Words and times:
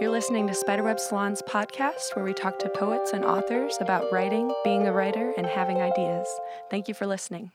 You're 0.00 0.10
listening 0.10 0.46
to 0.46 0.54
Spiderweb 0.54 1.00
Salon's 1.00 1.42
podcast, 1.42 2.14
where 2.14 2.24
we 2.24 2.32
talk 2.32 2.58
to 2.60 2.68
poets 2.68 3.12
and 3.12 3.24
authors 3.24 3.76
about 3.80 4.12
writing, 4.12 4.52
being 4.62 4.86
a 4.86 4.92
writer, 4.92 5.34
and 5.36 5.46
having 5.46 5.82
ideas. 5.82 6.28
Thank 6.70 6.88
you 6.88 6.94
for 6.94 7.06
listening. 7.06 7.50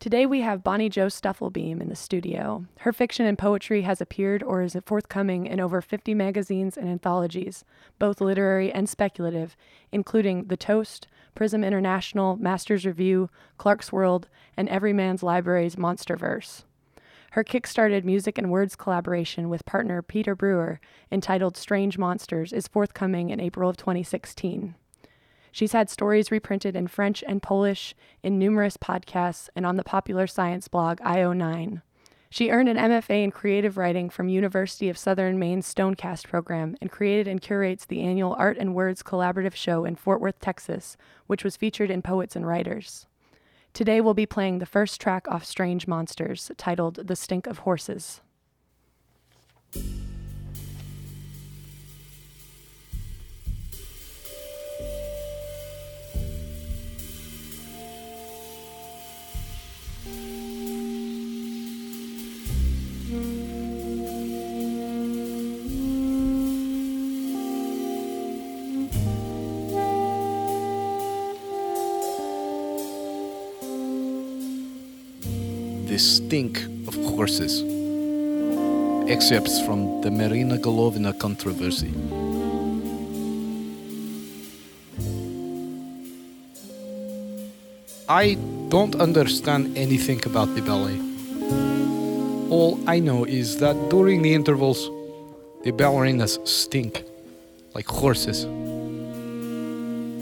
Today 0.00 0.24
we 0.24 0.40
have 0.40 0.64
Bonnie 0.64 0.88
Jo 0.88 1.06
Stufflebeam 1.06 1.80
in 1.80 1.88
the 1.88 1.94
studio. 1.94 2.64
Her 2.80 2.92
fiction 2.92 3.26
and 3.26 3.36
poetry 3.36 3.82
has 3.82 4.00
appeared 4.00 4.42
or 4.42 4.62
is 4.62 4.76
forthcoming 4.86 5.46
in 5.46 5.60
over 5.60 5.82
50 5.82 6.14
magazines 6.14 6.76
and 6.76 6.88
anthologies, 6.88 7.64
both 7.98 8.20
literary 8.20 8.72
and 8.72 8.88
speculative, 8.88 9.56
including 9.92 10.44
The 10.46 10.56
Toast, 10.56 11.06
Prism 11.34 11.62
International, 11.62 12.36
Masters 12.36 12.86
Review, 12.86 13.28
Clarkesworld, 13.58 14.24
and 14.56 14.68
Everyman's 14.68 15.22
Library's 15.22 15.76
Monsterverse. 15.76 16.64
Her 17.30 17.44
kickstarted 17.44 18.02
music 18.02 18.38
and 18.38 18.50
words 18.50 18.74
collaboration 18.74 19.48
with 19.48 19.64
partner 19.64 20.02
Peter 20.02 20.34
Brewer, 20.34 20.80
entitled 21.12 21.56
Strange 21.56 21.96
Monsters, 21.96 22.52
is 22.52 22.66
forthcoming 22.66 23.30
in 23.30 23.38
April 23.38 23.70
of 23.70 23.76
2016. 23.76 24.74
She's 25.52 25.72
had 25.72 25.88
stories 25.88 26.32
reprinted 26.32 26.74
in 26.74 26.88
French 26.88 27.22
and 27.26 27.40
Polish 27.40 27.94
in 28.22 28.38
numerous 28.38 28.76
podcasts 28.76 29.48
and 29.54 29.64
on 29.64 29.76
the 29.76 29.84
popular 29.84 30.26
science 30.26 30.66
blog 30.66 30.98
IO9. 30.98 31.82
She 32.30 32.50
earned 32.50 32.68
an 32.68 32.76
MFA 32.76 33.22
in 33.22 33.30
creative 33.30 33.76
writing 33.76 34.10
from 34.10 34.28
University 34.28 34.88
of 34.88 34.98
Southern 34.98 35.38
Maine's 35.38 35.72
Stonecoast 35.72 36.28
program 36.28 36.76
and 36.80 36.90
created 36.90 37.28
and 37.28 37.40
curates 37.40 37.86
the 37.86 38.02
annual 38.02 38.34
Art 38.38 38.56
and 38.58 38.74
Words 38.74 39.04
collaborative 39.04 39.54
show 39.54 39.84
in 39.84 39.94
Fort 39.94 40.20
Worth, 40.20 40.40
Texas, 40.40 40.96
which 41.26 41.44
was 41.44 41.56
featured 41.56 41.90
in 41.90 42.02
Poets 42.02 42.34
and 42.34 42.46
Writers. 42.46 43.06
Today 43.72 44.00
we'll 44.00 44.14
be 44.14 44.26
playing 44.26 44.58
the 44.58 44.66
first 44.66 45.00
track 45.00 45.28
off 45.28 45.44
Strange 45.44 45.86
Monsters, 45.86 46.50
titled 46.56 47.06
The 47.06 47.16
Stink 47.16 47.46
of 47.46 47.58
Horses. 47.58 48.20
Stink 76.00 76.62
of 76.88 76.94
Horses. 77.14 77.62
Excerpts 79.06 79.60
from 79.60 80.00
the 80.00 80.10
Marina 80.10 80.56
Golovina 80.56 81.12
controversy. 81.18 81.92
I 88.08 88.38
don't 88.70 88.94
understand 88.96 89.76
anything 89.76 90.24
about 90.24 90.54
the 90.54 90.62
ballet. 90.62 90.98
All 92.48 92.80
I 92.86 92.98
know 92.98 93.24
is 93.24 93.58
that 93.58 93.76
during 93.90 94.22
the 94.22 94.32
intervals, 94.32 94.88
the 95.64 95.72
ballerinas 95.72 96.48
stink 96.48 97.04
like 97.74 97.86
horses. 97.86 98.46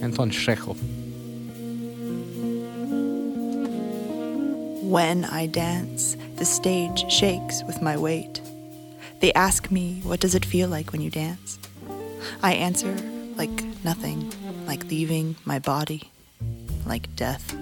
Anton 0.02 0.30
Chekhov. 0.30 0.97
When 4.88 5.26
I 5.26 5.44
dance, 5.44 6.16
the 6.36 6.46
stage 6.46 7.12
shakes 7.12 7.62
with 7.64 7.82
my 7.82 7.98
weight. 7.98 8.40
They 9.20 9.34
ask 9.34 9.70
me, 9.70 10.00
What 10.02 10.18
does 10.18 10.34
it 10.34 10.46
feel 10.46 10.66
like 10.70 10.92
when 10.92 11.02
you 11.02 11.10
dance? 11.10 11.58
I 12.42 12.54
answer, 12.54 12.96
like 13.36 13.50
nothing, 13.84 14.32
like 14.66 14.84
leaving 14.84 15.36
my 15.44 15.58
body, 15.58 16.10
like 16.86 17.14
death. 17.16 17.54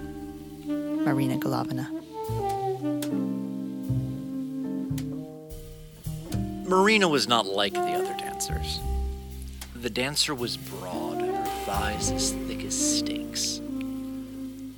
Marina 0.67 1.37
Golovina. 1.37 1.91
Marina 6.69 7.09
was 7.09 7.27
not 7.27 7.45
like 7.45 7.73
the 7.73 7.93
other 7.93 8.17
dancers. 8.19 8.79
The 9.75 9.91
dancer 9.91 10.33
was 10.33 10.57
broad, 10.57 11.23
her 11.23 11.45
thighs 11.65 12.13
as 12.13 12.31
thick 12.31 12.63
as 12.63 12.99
steaks. 12.99 13.61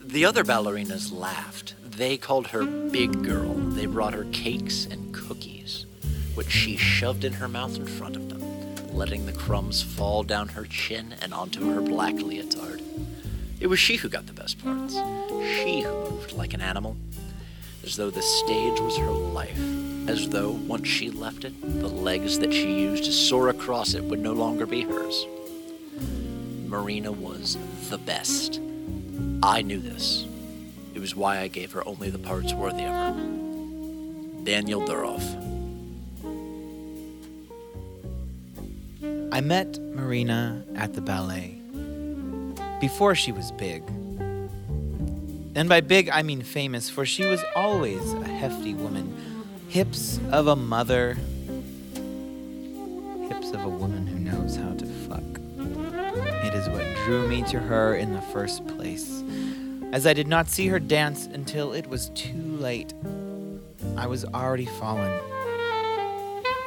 The 0.00 0.24
other 0.24 0.44
ballerinas 0.44 1.12
laughed. 1.12 1.74
They 1.98 2.16
called 2.16 2.46
her 2.46 2.64
Big 2.64 3.24
Girl. 3.24 3.54
They 3.54 3.86
brought 3.86 4.14
her 4.14 4.24
cakes 4.30 4.86
and 4.86 5.12
cookies, 5.12 5.84
which 6.36 6.48
she 6.48 6.76
shoved 6.76 7.24
in 7.24 7.32
her 7.32 7.48
mouth 7.48 7.74
in 7.74 7.88
front 7.88 8.14
of 8.14 8.28
them, 8.28 8.40
letting 8.96 9.26
the 9.26 9.32
crumbs 9.32 9.82
fall 9.82 10.22
down 10.22 10.46
her 10.50 10.64
chin 10.64 11.16
and 11.20 11.34
onto 11.34 11.74
her 11.74 11.80
black 11.80 12.14
leotard. 12.14 12.80
It 13.58 13.66
was 13.66 13.80
she 13.80 13.96
who 13.96 14.08
got 14.08 14.28
the 14.28 14.32
best 14.32 14.62
parts. 14.62 14.94
She 15.56 15.80
who 15.80 15.92
moved 16.08 16.34
like 16.34 16.54
an 16.54 16.60
animal, 16.60 16.96
as 17.82 17.96
though 17.96 18.10
the 18.10 18.22
stage 18.22 18.78
was 18.78 18.96
her 18.96 19.10
life, 19.10 19.58
as 20.08 20.28
though, 20.28 20.52
once 20.52 20.86
she 20.86 21.10
left 21.10 21.44
it, 21.44 21.80
the 21.80 21.88
legs 21.88 22.38
that 22.38 22.52
she 22.52 22.78
used 22.78 23.06
to 23.06 23.12
soar 23.12 23.48
across 23.48 23.94
it 23.94 24.04
would 24.04 24.20
no 24.20 24.34
longer 24.34 24.66
be 24.66 24.82
hers. 24.82 25.26
Marina 26.64 27.10
was 27.10 27.58
the 27.90 27.98
best. 27.98 28.60
I 29.42 29.62
knew 29.62 29.80
this. 29.80 30.26
It 30.98 31.00
was 31.00 31.14
why 31.14 31.38
I 31.38 31.46
gave 31.46 31.70
her 31.74 31.86
only 31.86 32.10
the 32.10 32.18
parts 32.18 32.52
worthy 32.52 32.82
of 32.82 32.90
her. 32.90 33.12
Daniel 34.42 34.82
Durov. 34.82 35.22
I 39.32 39.40
met 39.40 39.78
Marina 39.78 40.64
at 40.74 40.94
the 40.94 41.00
ballet 41.00 41.60
before 42.80 43.14
she 43.14 43.30
was 43.30 43.52
big. 43.52 43.84
And 45.54 45.68
by 45.68 45.82
big, 45.82 46.10
I 46.10 46.22
mean 46.24 46.42
famous, 46.42 46.90
for 46.90 47.06
she 47.06 47.26
was 47.26 47.44
always 47.54 48.12
a 48.14 48.26
hefty 48.26 48.74
woman. 48.74 49.14
Hips 49.68 50.18
of 50.32 50.48
a 50.48 50.56
mother, 50.56 51.14
hips 53.28 53.52
of 53.52 53.62
a 53.62 53.68
woman 53.68 54.04
who 54.04 54.18
knows 54.18 54.56
how 54.56 54.72
to 54.72 54.86
fuck. 55.06 55.22
It 56.44 56.54
is 56.54 56.68
what 56.68 56.84
drew 57.04 57.28
me 57.28 57.44
to 57.44 57.60
her 57.60 57.94
in 57.94 58.14
the 58.14 58.20
first 58.20 58.66
place, 58.66 59.22
as 59.92 60.06
I 60.06 60.12
did 60.12 60.28
not 60.28 60.48
see 60.48 60.68
her 60.68 60.78
dance 60.78 61.26
until 61.26 61.72
it 61.72 61.86
was 61.86 62.10
too 62.10 62.56
late. 62.58 62.92
I 63.96 64.06
was 64.06 64.24
already 64.26 64.66
fallen, 64.66 65.10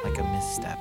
like 0.04 0.18
a 0.18 0.24
misstep. 0.24 0.78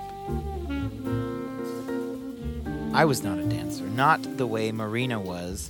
I 2.94 3.06
was 3.06 3.24
not 3.24 3.38
a 3.38 3.46
dancer, 3.46 3.85
not 3.85 4.38
the 4.38 4.47
way 4.47 4.72
Marina 4.72 5.19
was. 5.19 5.69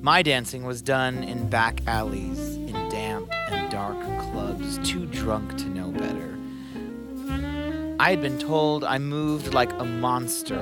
My 0.00 0.22
dancing 0.22 0.64
was 0.64 0.82
done 0.82 1.24
in 1.24 1.48
back 1.48 1.80
alleys, 1.86 2.56
in 2.56 2.88
damp 2.90 3.28
and 3.48 3.70
dark 3.70 3.98
clubs, 4.30 4.78
too 4.88 5.06
drunk 5.06 5.56
to 5.58 5.64
know 5.66 5.90
better. 5.90 6.38
I 7.98 8.10
had 8.10 8.20
been 8.20 8.38
told 8.38 8.84
I 8.84 8.98
moved 8.98 9.54
like 9.54 9.72
a 9.74 9.84
monster, 9.84 10.60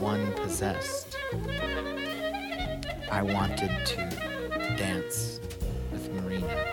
one 0.00 0.32
possessed. 0.34 1.16
I 3.12 3.20
wanted 3.20 3.70
to 3.84 4.74
dance 4.78 5.38
with 5.92 6.10
Marina. 6.14 6.64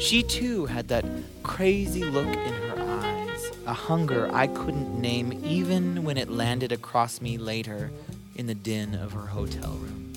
She 0.00 0.24
too 0.24 0.66
had 0.66 0.88
that 0.88 1.04
crazy 1.44 2.02
look 2.02 2.26
in 2.26 2.54
her 2.54 2.74
eyes, 2.76 3.52
a 3.68 3.72
hunger 3.72 4.28
I 4.34 4.48
couldn't 4.48 5.00
name 5.00 5.40
even 5.44 6.02
when 6.02 6.16
it 6.18 6.28
landed 6.28 6.72
across 6.72 7.20
me 7.20 7.38
later 7.38 7.92
in 8.34 8.48
the 8.48 8.54
din 8.56 8.96
of 8.96 9.12
her 9.12 9.26
hotel 9.26 9.70
room. 9.70 10.12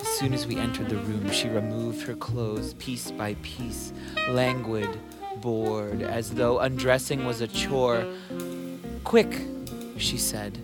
As 0.00 0.06
soon 0.06 0.32
as 0.32 0.46
we 0.46 0.58
entered 0.58 0.90
the 0.90 0.96
room, 0.96 1.28
she 1.32 1.48
removed 1.48 2.06
her 2.06 2.14
clothes 2.14 2.74
piece 2.74 3.10
by 3.10 3.34
piece, 3.42 3.92
languid, 4.28 4.88
bored, 5.40 6.02
as 6.02 6.30
though 6.30 6.60
undressing 6.60 7.24
was 7.24 7.40
a 7.40 7.48
chore. 7.48 8.06
Quick, 9.02 9.40
she 9.96 10.16
said. 10.16 10.56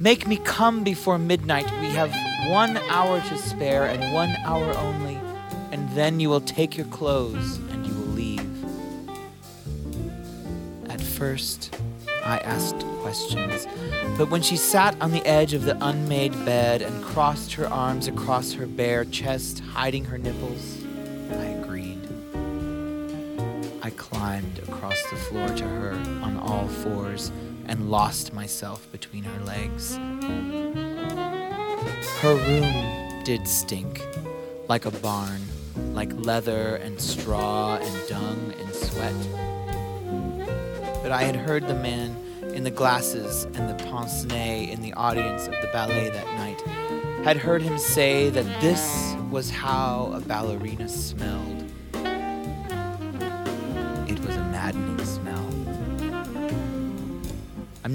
Make 0.00 0.28
me 0.28 0.36
come 0.36 0.84
before 0.84 1.18
midnight. 1.18 1.68
We 1.80 1.88
have 1.88 2.14
one 2.46 2.76
hour 2.88 3.20
to 3.20 3.36
spare 3.36 3.86
and 3.86 4.14
one 4.14 4.30
hour 4.44 4.72
only, 4.78 5.18
and 5.72 5.90
then 5.90 6.20
you 6.20 6.30
will 6.30 6.40
take 6.40 6.76
your 6.76 6.86
clothes 6.86 7.56
and 7.56 7.84
you 7.84 7.92
will 7.94 8.12
leave. 8.12 8.48
At 10.88 11.00
first, 11.00 11.74
I 12.24 12.38
asked 12.38 12.78
questions, 13.02 13.66
but 14.16 14.30
when 14.30 14.40
she 14.40 14.56
sat 14.56 14.94
on 15.00 15.10
the 15.10 15.26
edge 15.26 15.52
of 15.52 15.64
the 15.64 15.76
unmade 15.84 16.44
bed 16.44 16.80
and 16.80 17.02
crossed 17.02 17.54
her 17.54 17.66
arms 17.66 18.06
across 18.06 18.52
her 18.52 18.66
bare 18.66 19.04
chest, 19.04 19.58
hiding 19.72 20.04
her 20.04 20.16
nipples, 20.16 20.78
I 21.32 21.44
agreed. 21.60 22.08
I 23.82 23.90
climbed 23.90 24.60
across 24.60 25.02
the 25.10 25.16
floor 25.16 25.48
to 25.48 25.64
her 25.64 25.90
on 26.22 26.36
all 26.36 26.68
fours 26.68 27.32
and 27.68 27.90
lost 27.90 28.32
myself 28.32 28.90
between 28.90 29.22
her 29.24 29.44
legs. 29.44 29.96
Her 32.20 32.34
room 32.34 33.24
did 33.24 33.46
stink, 33.46 34.02
like 34.68 34.86
a 34.86 34.90
barn, 34.90 35.40
like 35.92 36.12
leather 36.14 36.76
and 36.76 37.00
straw 37.00 37.76
and 37.76 38.08
dung 38.08 38.54
and 38.58 38.74
sweat. 38.74 39.14
But 41.02 41.12
I 41.12 41.22
had 41.22 41.36
heard 41.36 41.68
the 41.68 41.74
man 41.74 42.16
in 42.54 42.64
the 42.64 42.70
glasses 42.70 43.44
and 43.44 43.68
the 43.68 43.84
pince 43.84 44.24
nez 44.24 44.70
in 44.70 44.82
the 44.82 44.92
audience 44.94 45.46
of 45.46 45.54
the 45.60 45.68
ballet 45.72 46.10
that 46.10 46.26
night, 46.34 46.60
had 47.24 47.36
heard 47.36 47.62
him 47.62 47.78
say 47.78 48.30
that 48.30 48.60
this 48.60 49.14
was 49.30 49.50
how 49.50 50.10
a 50.14 50.20
ballerina 50.20 50.88
smelled. 50.88 51.57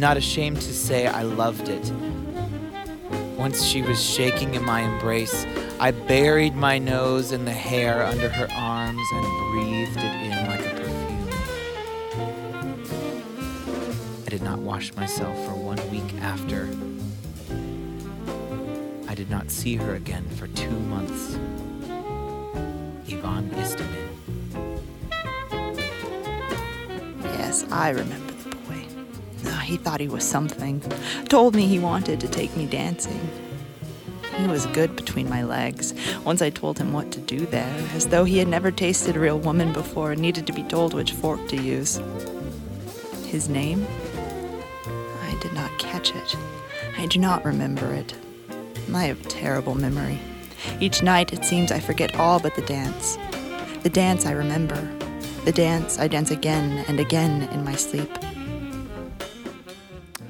Not 0.04 0.18
ashamed 0.18 0.60
to 0.60 0.74
say 0.74 1.08
I 1.08 1.22
loved 1.22 1.70
it. 1.70 1.94
Once 3.38 3.64
she 3.64 3.82
was 3.82 4.04
shaking 4.04 4.54
in 4.54 4.62
my 4.66 4.82
embrace, 4.82 5.46
I 5.80 5.92
buried 5.92 6.56
my 6.56 6.78
nose 6.78 7.32
in 7.32 7.46
the 7.46 7.54
hair 7.54 8.04
under 8.04 8.28
her 8.28 8.50
arms 8.52 9.00
and 9.14 9.54
breathed 9.54 9.96
it 9.96 10.16
in 10.26 10.32
like 10.50 10.60
a 10.60 10.72
perfume. 10.76 11.30
I 14.28 14.30
did 14.30 14.42
not 14.42 14.60
wash 14.60 14.94
myself 14.96 15.38
for 15.46 15.54
one 15.54 15.80
week 15.90 16.14
after. 16.22 16.68
I 19.10 19.16
did 19.16 19.30
not 19.30 19.50
see 19.50 19.78
her 19.78 19.96
again 19.96 20.28
for 20.36 20.48
two 20.48 20.70
months. 20.70 21.36
Ivan 23.08 23.50
Istomin. 23.52 24.10
Yes, 27.24 27.64
I 27.72 27.92
remember 27.92 28.33
he 29.74 29.78
thought 29.78 30.00
he 30.00 30.08
was 30.08 30.24
something. 30.24 30.84
Told 31.30 31.56
me 31.56 31.66
he 31.66 31.80
wanted 31.80 32.20
to 32.20 32.28
take 32.28 32.56
me 32.56 32.68
dancing. 32.68 33.28
He 34.38 34.46
was 34.46 34.68
good 34.68 34.96
between 34.96 35.28
my 35.28 35.42
legs. 35.42 35.96
Once 36.24 36.44
I 36.44 36.52
told 36.52 36.78
him 36.78 36.94
what 36.94 37.12
to 37.14 37.20
do 37.20 37.48
there, 37.48 37.76
as 37.96 38.06
though 38.06 38.24
he 38.24 38.38
had 38.38 38.48
never 38.48 38.70
tasted 38.70 39.16
a 39.16 39.20
real 39.20 39.40
woman 39.40 39.74
before 39.74 40.12
and 40.12 40.22
needed 40.22 40.46
to 40.46 40.54
be 40.54 40.62
told 40.62 40.94
which 40.94 41.14
fork 41.14 41.48
to 41.48 41.60
use. 41.60 42.00
His 43.26 43.50
name? 43.50 43.88
I 45.24 45.36
did 45.42 45.54
not 45.54 45.76
catch 45.80 46.12
it. 46.12 46.36
I 47.00 47.08
do 47.08 47.18
not 47.18 47.44
remember 47.44 47.96
it. 47.96 48.14
I 48.94 49.06
have 49.06 49.28
terrible 49.28 49.74
memory. 49.74 50.20
Each 50.80 51.02
night 51.02 51.34
it 51.34 51.46
seems 51.46 51.72
I 51.72 51.80
forget 51.80 52.16
all 52.20 52.40
but 52.40 52.54
the 52.54 52.62
dance. 52.62 53.18
The 53.82 53.90
dance 53.90 54.28
I 54.28 54.34
remember. 54.34 54.88
The 55.46 55.52
dance 55.52 55.98
I 55.98 56.08
dance 56.08 56.30
again 56.30 56.86
and 56.88 57.00
again 57.00 57.50
in 57.52 57.66
my 57.66 57.74
sleep. 57.74 58.12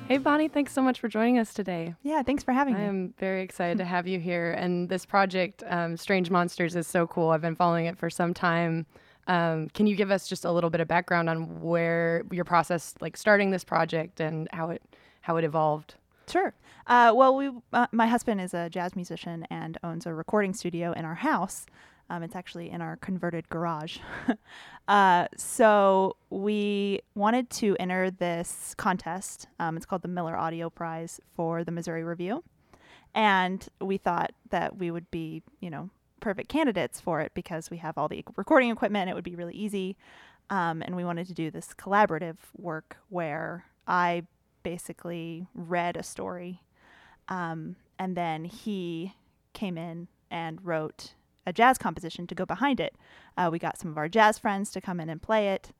Hey, 0.07 0.17
Bonnie, 0.17 0.49
thanks 0.49 0.73
so 0.73 0.81
much 0.81 0.99
for 0.99 1.07
joining 1.07 1.39
us 1.39 1.53
today. 1.53 1.95
Yeah, 2.03 2.23
thanks 2.23 2.43
for 2.43 2.51
having 2.51 2.75
I 2.75 2.79
me. 2.79 2.83
I 2.83 2.87
am 2.87 3.13
very 3.17 3.41
excited 3.41 3.77
to 3.77 3.85
have 3.95 4.05
you 4.05 4.19
here. 4.19 4.51
And 4.51 4.89
this 4.89 5.05
project, 5.05 5.63
um, 5.67 5.95
Strange 5.95 6.29
Monsters, 6.29 6.75
is 6.75 6.87
so 6.87 7.07
cool. 7.07 7.29
I've 7.29 7.41
been 7.41 7.55
following 7.55 7.85
it 7.85 7.97
for 7.97 8.09
some 8.09 8.33
time. 8.33 8.85
Um, 9.27 9.69
can 9.69 9.87
you 9.87 9.95
give 9.95 10.11
us 10.11 10.27
just 10.27 10.43
a 10.43 10.51
little 10.51 10.69
bit 10.69 10.81
of 10.81 10.89
background 10.89 11.29
on 11.29 11.61
where 11.61 12.23
your 12.31 12.43
process, 12.43 12.95
like 12.99 13.15
starting 13.15 13.51
this 13.51 13.63
project, 13.63 14.19
and 14.19 14.49
how 14.51 14.69
it 14.71 14.81
how 15.21 15.37
it 15.37 15.45
evolved? 15.45 15.95
Sure. 16.27 16.53
Uh, 16.85 17.13
well, 17.15 17.35
we, 17.35 17.51
uh, 17.71 17.87
my 17.93 18.07
husband 18.07 18.41
is 18.41 18.53
a 18.53 18.69
jazz 18.69 18.95
musician 18.97 19.47
and 19.49 19.77
owns 19.83 20.05
a 20.05 20.13
recording 20.13 20.53
studio 20.53 20.91
in 20.91 21.05
our 21.05 21.15
house. 21.15 21.65
Um, 22.13 22.21
it's 22.21 22.35
actually 22.35 22.69
in 22.69 22.79
our 22.79 22.97
converted 22.97 23.49
garage. 23.49 23.97
uh, 24.87 25.27
so 25.35 26.15
we 26.29 27.01
wanted 27.15 27.49
to 27.51 27.75
enter 27.79 28.11
this 28.11 28.75
contest. 28.77 29.47
Um, 29.59 29.77
it's 29.77 29.87
called 29.87 30.03
the 30.03 30.07
Miller 30.07 30.37
Audio 30.37 30.69
Prize 30.69 31.19
for 31.35 31.63
the 31.63 31.71
Missouri 31.71 32.03
Review, 32.03 32.43
and 33.15 33.67
we 33.81 33.97
thought 33.97 34.31
that 34.51 34.77
we 34.77 34.91
would 34.91 35.09
be, 35.09 35.41
you 35.59 35.71
know, 35.71 35.89
perfect 36.19 36.49
candidates 36.49 37.01
for 37.01 37.19
it 37.19 37.31
because 37.33 37.71
we 37.71 37.77
have 37.77 37.97
all 37.97 38.07
the 38.07 38.23
recording 38.35 38.69
equipment. 38.69 39.09
It 39.09 39.15
would 39.15 39.23
be 39.23 39.35
really 39.35 39.55
easy, 39.55 39.97
um, 40.51 40.83
and 40.83 40.95
we 40.95 41.03
wanted 41.03 41.25
to 41.29 41.33
do 41.33 41.49
this 41.49 41.69
collaborative 41.73 42.37
work 42.55 42.97
where 43.09 43.65
I 43.87 44.21
basically 44.61 45.47
read 45.55 45.97
a 45.97 46.03
story 46.03 46.61
um, 47.27 47.75
and 47.97 48.15
then 48.15 48.45
he 48.45 49.13
came 49.53 49.79
in 49.79 50.09
and 50.29 50.63
wrote 50.63 51.15
a 51.45 51.53
jazz 51.53 51.77
composition 51.77 52.27
to 52.27 52.35
go 52.35 52.45
behind 52.45 52.79
it. 52.79 52.95
Uh, 53.37 53.49
we 53.51 53.59
got 53.59 53.77
some 53.77 53.91
of 53.91 53.97
our 53.97 54.09
jazz 54.09 54.37
friends 54.37 54.71
to 54.71 54.81
come 54.81 54.99
in 54.99 55.09
and 55.09 55.21
play 55.21 55.49
it. 55.49 55.71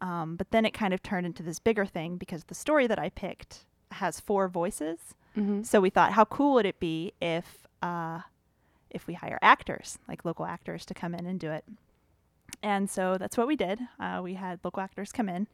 Um, 0.00 0.36
but 0.36 0.50
then 0.50 0.64
it 0.64 0.72
kind 0.72 0.94
of 0.94 1.02
turned 1.02 1.26
into 1.26 1.42
this 1.42 1.58
bigger 1.58 1.84
thing 1.84 2.16
because 2.16 2.44
the 2.44 2.54
story 2.54 2.86
that 2.86 2.98
I 2.98 3.08
picked 3.08 3.64
has 3.92 4.20
four 4.20 4.48
voices. 4.48 4.98
Mm-hmm. 5.36 5.62
So 5.62 5.80
we 5.80 5.90
thought, 5.90 6.12
how 6.12 6.24
cool 6.24 6.54
would 6.54 6.66
it 6.66 6.80
be 6.80 7.12
if 7.20 7.66
uh, 7.82 8.20
if 8.90 9.06
we 9.06 9.14
hire 9.14 9.38
actors, 9.42 9.98
like 10.08 10.24
local 10.24 10.46
actors, 10.46 10.86
to 10.86 10.94
come 10.94 11.14
in 11.14 11.26
and 11.26 11.38
do 11.38 11.50
it? 11.50 11.64
And 12.62 12.88
so 12.88 13.18
that's 13.18 13.36
what 13.36 13.46
we 13.46 13.56
did. 13.56 13.80
Uh, 14.00 14.20
we 14.22 14.34
had 14.34 14.60
local 14.64 14.82
actors 14.82 15.12
come 15.12 15.28
in, 15.28 15.46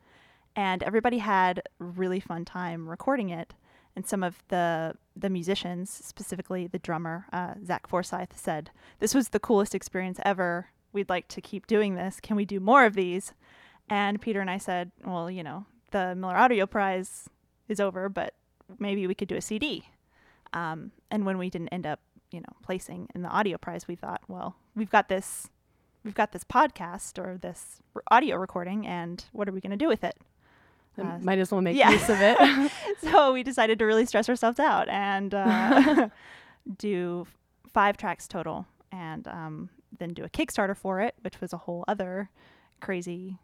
and 0.54 0.82
everybody 0.82 1.18
had 1.18 1.62
really 1.78 2.20
fun 2.20 2.44
time 2.44 2.88
recording 2.88 3.30
it. 3.30 3.54
And 3.96 4.06
some 4.06 4.22
of 4.22 4.42
the 4.48 4.94
the 5.16 5.30
musicians, 5.30 5.88
specifically 5.88 6.66
the 6.66 6.80
drummer 6.80 7.26
uh, 7.32 7.54
Zach 7.64 7.86
Forsyth, 7.86 8.36
said, 8.36 8.70
"This 8.98 9.14
was 9.14 9.28
the 9.28 9.40
coolest 9.40 9.74
experience 9.74 10.18
ever. 10.24 10.68
We'd 10.92 11.08
like 11.08 11.28
to 11.28 11.40
keep 11.40 11.66
doing 11.66 11.94
this. 11.94 12.20
Can 12.20 12.36
we 12.36 12.44
do 12.44 12.60
more 12.60 12.84
of 12.84 12.94
these?" 12.94 13.32
And 13.88 14.20
Peter 14.20 14.40
and 14.40 14.50
I 14.50 14.58
said, 14.58 14.90
"Well, 15.04 15.30
you 15.30 15.42
know, 15.42 15.66
the 15.92 16.14
Miller 16.16 16.36
Audio 16.36 16.66
Prize 16.66 17.28
is 17.68 17.78
over, 17.78 18.08
but 18.08 18.34
maybe 18.78 19.06
we 19.06 19.14
could 19.14 19.28
do 19.28 19.36
a 19.36 19.40
CD." 19.40 19.84
Um, 20.54 20.92
and 21.10 21.26
when 21.26 21.36
we 21.36 21.50
didn't 21.50 21.68
end 21.68 21.86
up, 21.86 22.00
you 22.30 22.40
know, 22.40 22.56
placing 22.62 23.08
in 23.14 23.22
the 23.22 23.28
audio 23.28 23.58
prize, 23.58 23.86
we 23.86 23.96
thought, 23.96 24.22
well, 24.28 24.56
we've 24.74 24.90
got 24.90 25.08
this, 25.08 25.48
we've 26.04 26.14
got 26.14 26.32
this 26.32 26.44
podcast 26.44 27.18
or 27.18 27.36
this 27.36 27.80
audio 28.10 28.36
recording, 28.36 28.86
and 28.86 29.24
what 29.32 29.48
are 29.48 29.52
we 29.52 29.60
going 29.60 29.72
to 29.72 29.76
do 29.76 29.88
with 29.88 30.04
it? 30.04 30.16
Uh, 30.98 31.18
Might 31.20 31.38
as 31.38 31.50
well 31.50 31.60
make 31.60 31.76
yeah. 31.76 31.90
use 31.90 32.08
of 32.08 32.18
it. 32.20 32.70
so 33.02 33.32
we 33.32 33.42
decided 33.42 33.78
to 33.80 33.84
really 33.84 34.06
stress 34.06 34.28
ourselves 34.28 34.60
out 34.60 34.88
and 34.88 35.34
uh, 35.34 36.08
do 36.78 37.26
five 37.72 37.96
tracks 37.96 38.28
total, 38.28 38.66
and 38.92 39.26
um, 39.28 39.70
then 39.98 40.10
do 40.14 40.24
a 40.24 40.28
Kickstarter 40.28 40.76
for 40.76 41.00
it, 41.00 41.14
which 41.22 41.40
was 41.40 41.52
a 41.52 41.56
whole 41.58 41.84
other 41.88 42.30
crazy 42.80 43.38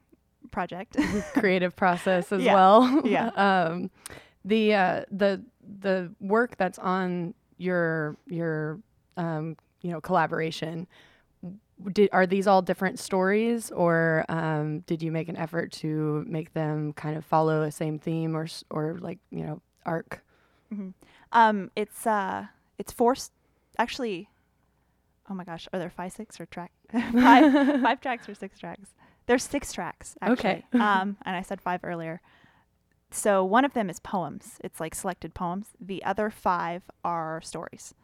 project. 0.51 0.97
creative 1.35 1.75
process 1.77 2.33
as 2.33 2.43
Yeah. 2.43 2.55
well. 2.55 3.03
Yeah. 3.05 3.29
um, 3.31 3.91
the 4.45 4.75
uh, 4.75 5.05
the 5.11 5.43
the 5.81 6.13
work 6.21 6.57
that's 6.57 6.79
on 6.79 7.35
your 7.59 8.17
your 8.27 8.81
um, 9.17 9.57
you 9.83 9.91
know 9.91 10.01
collaboration. 10.01 10.87
Did, 11.93 12.11
are 12.13 12.27
these 12.27 12.47
all 12.47 12.63
different 12.63 12.99
stories, 12.99 13.71
or 13.71 14.25
um, 14.29 14.81
did 14.81 15.03
you 15.03 15.11
make 15.11 15.29
an 15.29 15.37
effort 15.37 15.73
to 15.73 16.25
make 16.29 16.53
them 16.53 16.93
kind 16.93 17.17
of 17.17 17.25
follow 17.25 17.63
a 17.63 17.71
same 17.71 17.99
theme, 17.99 18.37
or 18.37 18.47
or 18.71 18.99
like 19.01 19.19
you 19.31 19.45
know 19.47 19.63
arc? 19.87 20.23
um, 21.33 21.71
it's 21.77 22.07
uh, 22.07 22.47
it's 22.79 22.93
four. 22.93 23.13
s- 23.13 23.31
Actually, 23.79 24.29
oh 25.31 25.35
my 25.35 25.45
gosh, 25.45 25.69
are 25.73 25.79
there 25.79 25.91
five, 25.91 26.13
six, 26.13 26.39
or 26.41 26.47
track 26.47 26.71
five, 26.93 27.53
five 27.83 28.01
tracks 28.01 28.29
or 28.29 28.35
six 28.35 28.59
tracks? 28.59 28.91
There's 29.27 29.43
six 29.45 29.73
tracks. 29.73 30.17
Actually. 30.21 30.35
Okay. 30.39 30.65
um, 30.75 31.17
and 31.25 31.37
I 31.37 31.43
said 31.43 31.61
five 31.61 31.81
earlier. 31.85 32.21
So 33.11 33.45
one 33.45 33.65
of 33.65 33.73
them 33.75 33.89
is 33.91 34.01
poems. 34.01 34.59
It's 34.63 34.81
like 34.81 34.95
selected 34.95 35.35
poems. 35.35 35.69
The 35.81 36.05
other 36.05 36.31
five 36.31 36.83
are 37.05 37.41
stories, 37.43 37.95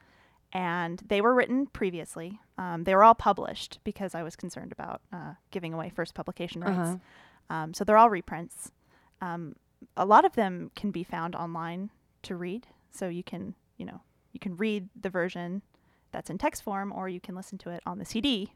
and 0.52 1.02
they 1.06 1.20
were 1.20 1.34
written 1.34 1.66
previously. 1.66 2.40
Um, 2.58 2.84
they 2.84 2.94
were 2.94 3.04
all 3.04 3.14
published 3.14 3.80
because 3.84 4.14
I 4.14 4.22
was 4.22 4.36
concerned 4.36 4.72
about 4.72 5.02
uh, 5.12 5.34
giving 5.50 5.74
away 5.74 5.90
first 5.90 6.14
publication 6.14 6.62
rights. 6.62 6.78
Uh-huh. 6.78 7.54
Um, 7.54 7.74
so 7.74 7.84
they're 7.84 7.98
all 7.98 8.10
reprints. 8.10 8.72
Um, 9.20 9.56
a 9.96 10.06
lot 10.06 10.24
of 10.24 10.34
them 10.34 10.70
can 10.74 10.90
be 10.90 11.04
found 11.04 11.34
online 11.34 11.90
to 12.22 12.36
read. 12.36 12.66
So 12.90 13.08
you 13.08 13.22
can, 13.22 13.54
you 13.76 13.84
know, 13.84 14.00
you 14.32 14.40
can 14.40 14.56
read 14.56 14.88
the 15.00 15.10
version 15.10 15.62
that's 16.12 16.30
in 16.30 16.38
text 16.38 16.62
form, 16.62 16.92
or 16.92 17.08
you 17.08 17.20
can 17.20 17.34
listen 17.34 17.58
to 17.58 17.70
it 17.70 17.82
on 17.84 17.98
the 17.98 18.04
CD 18.04 18.54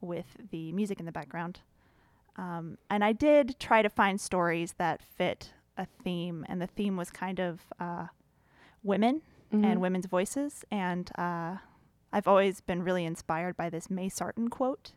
with 0.00 0.26
the 0.50 0.72
music 0.72 1.00
in 1.00 1.06
the 1.06 1.12
background. 1.12 1.60
Um, 2.36 2.78
and 2.88 3.04
I 3.04 3.12
did 3.12 3.58
try 3.58 3.82
to 3.82 3.90
find 3.90 4.20
stories 4.20 4.74
that 4.78 5.02
fit 5.02 5.52
a 5.76 5.86
theme, 6.04 6.46
and 6.48 6.62
the 6.62 6.66
theme 6.66 6.96
was 6.96 7.10
kind 7.10 7.40
of 7.40 7.60
uh, 7.78 8.06
women 8.82 9.22
Mhm. 9.52 9.64
and 9.64 9.80
women's 9.80 10.06
voices. 10.06 10.64
And 10.70 11.10
uh, 11.18 11.56
I've 12.12 12.28
always 12.28 12.60
been 12.60 12.82
really 12.82 13.04
inspired 13.04 13.56
by 13.56 13.68
this 13.70 13.90
May 13.90 14.08
Sarton 14.08 14.48
quote. 14.48 14.92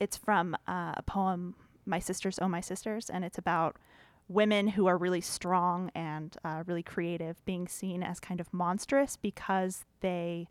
It's 0.00 0.16
from 0.16 0.54
uh, 0.66 0.94
a 0.96 1.02
poem, 1.06 1.54
My 1.86 1.98
Sisters, 1.98 2.38
Oh 2.40 2.48
My 2.48 2.60
Sisters, 2.60 3.08
and 3.10 3.24
it's 3.24 3.38
about 3.38 3.76
women 4.28 4.68
who 4.68 4.86
are 4.86 4.96
really 4.96 5.20
strong 5.20 5.90
and 5.94 6.36
uh, 6.44 6.62
really 6.66 6.82
creative 6.82 7.44
being 7.44 7.66
seen 7.68 8.02
as 8.02 8.20
kind 8.20 8.38
of 8.40 8.52
monstrous 8.54 9.16
because 9.16 9.84
they 10.00 10.48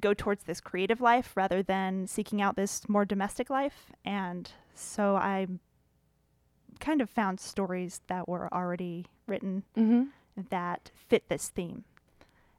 go 0.00 0.14
towards 0.14 0.44
this 0.44 0.60
creative 0.60 1.00
life 1.00 1.36
rather 1.36 1.62
than 1.62 2.06
seeking 2.06 2.40
out 2.40 2.56
this 2.56 2.88
more 2.88 3.04
domestic 3.04 3.50
life. 3.50 3.92
And 4.04 4.50
so 4.74 5.16
I 5.16 5.46
kind 6.80 7.00
of 7.00 7.08
found 7.10 7.38
stories 7.40 8.00
that 8.08 8.26
were 8.28 8.52
already 8.52 9.06
written 9.26 9.62
Mhm. 9.76 10.08
that 10.50 10.90
fit 10.96 11.28
this 11.28 11.48
theme. 11.50 11.84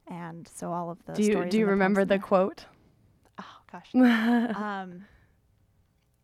And 0.08 0.48
so 0.48 0.72
all 0.72 0.90
of 0.90 1.04
the 1.06 1.14
Do 1.14 1.22
you 1.22 1.32
stories 1.32 1.50
do 1.50 1.58
you 1.58 1.64
the 1.64 1.70
remember 1.70 2.04
the 2.04 2.18
quote? 2.18 2.66
Oh 3.38 3.44
gosh. 3.72 3.90
um, 3.94 5.04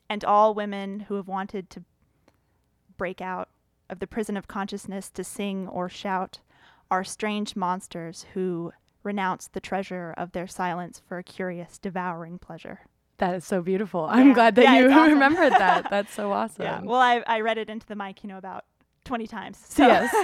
and 0.09 0.25
all 0.25 0.55
women 0.55 1.01
who 1.01 1.15
have 1.17 1.29
wanted 1.29 1.69
to 1.71 1.83
break 2.97 3.21
out 3.21 3.49
of 3.91 3.99
the 3.99 4.07
prison 4.07 4.37
of 4.37 4.47
consciousness 4.47 5.11
to 5.11 5.25
sing 5.25 5.67
or 5.69 5.89
shout 5.89 6.41
are 6.91 7.03
strange 7.05 7.57
monsters 7.57 8.27
who 8.35 8.73
renounce 9.03 9.49
the 9.49 9.61
treasure 9.61 10.15
of 10.17 10.33
their 10.33 10.47
silence 10.47 11.03
for 11.09 11.19
a 11.19 11.23
curious, 11.25 11.79
devouring 11.79 12.39
pleasure. 12.39 12.81
That 13.19 13.35
is 13.35 13.45
so 13.45 13.63
beautiful. 13.63 14.07
I'm 14.09 14.33
glad 14.33 14.55
that 14.57 14.63
Yeah, 14.63 14.79
you 14.81 14.91
awesome. 14.93 15.13
remembered 15.15 15.53
that. 15.53 15.87
That's 15.91 16.13
so 16.15 16.33
awesome. 16.33 16.65
Yeah. 16.65 16.81
Well, 16.83 17.01
I, 17.01 17.23
I 17.27 17.41
read 17.41 17.59
it 17.59 17.69
into 17.69 17.87
the 17.87 17.97
mic, 17.97 18.23
you 18.23 18.29
know, 18.29 18.39
about 18.39 18.65
20 19.05 19.27
times. 19.27 19.59
So 19.69 19.87
Yes. 19.87 20.15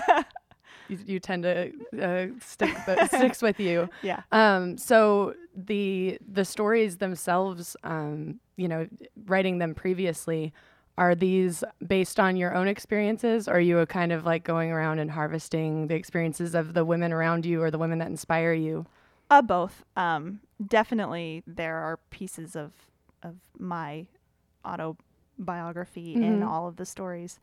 You, 0.89 0.99
you 1.07 1.21
tend 1.21 1.43
to 1.45 1.73
uh, 2.01 2.27
stick 2.41 2.75
the, 2.87 3.07
sticks 3.07 3.43
with 3.43 3.61
you. 3.61 3.89
yeah. 4.03 4.23
Um, 4.33 4.77
so 4.79 5.35
the 5.55 6.19
the 6.33 6.45
stories 6.45 6.97
themselves, 6.99 7.77
um, 7.85 8.41
you 8.57 8.69
know, 8.69 8.87
writing 9.27 9.59
them 9.59 9.75
previously, 9.75 10.53
are 10.97 11.15
these 11.15 11.63
based 11.87 12.19
on 12.19 12.37
your 12.37 12.55
own 12.55 12.69
experiences, 12.69 13.49
or 13.49 13.55
are 13.55 13.61
you 13.61 13.79
a 13.79 13.87
kind 13.87 14.13
of 14.13 14.25
like 14.27 14.45
going 14.45 14.71
around 14.73 14.99
and 14.99 15.11
harvesting 15.11 15.87
the 15.89 15.95
experiences 15.95 16.55
of 16.55 16.75
the 16.75 16.85
women 16.85 17.13
around 17.13 17.47
you 17.47 17.63
or 17.63 17.71
the 17.71 17.79
women 17.79 17.99
that 17.99 18.09
inspire 18.09 18.53
you? 18.53 18.87
Uh, 19.31 19.43
both. 19.43 19.85
Um, 19.97 20.41
definitely, 20.67 21.43
there 21.47 21.77
are 21.77 21.99
pieces 22.11 22.57
of 22.57 22.73
of 23.23 23.35
my 23.59 24.07
autobiography 25.39 26.15
in 26.15 26.41
Mhm. 26.41 26.49
all 26.49 26.67
of 26.69 26.77
the 26.77 26.87
stories. 26.87 27.39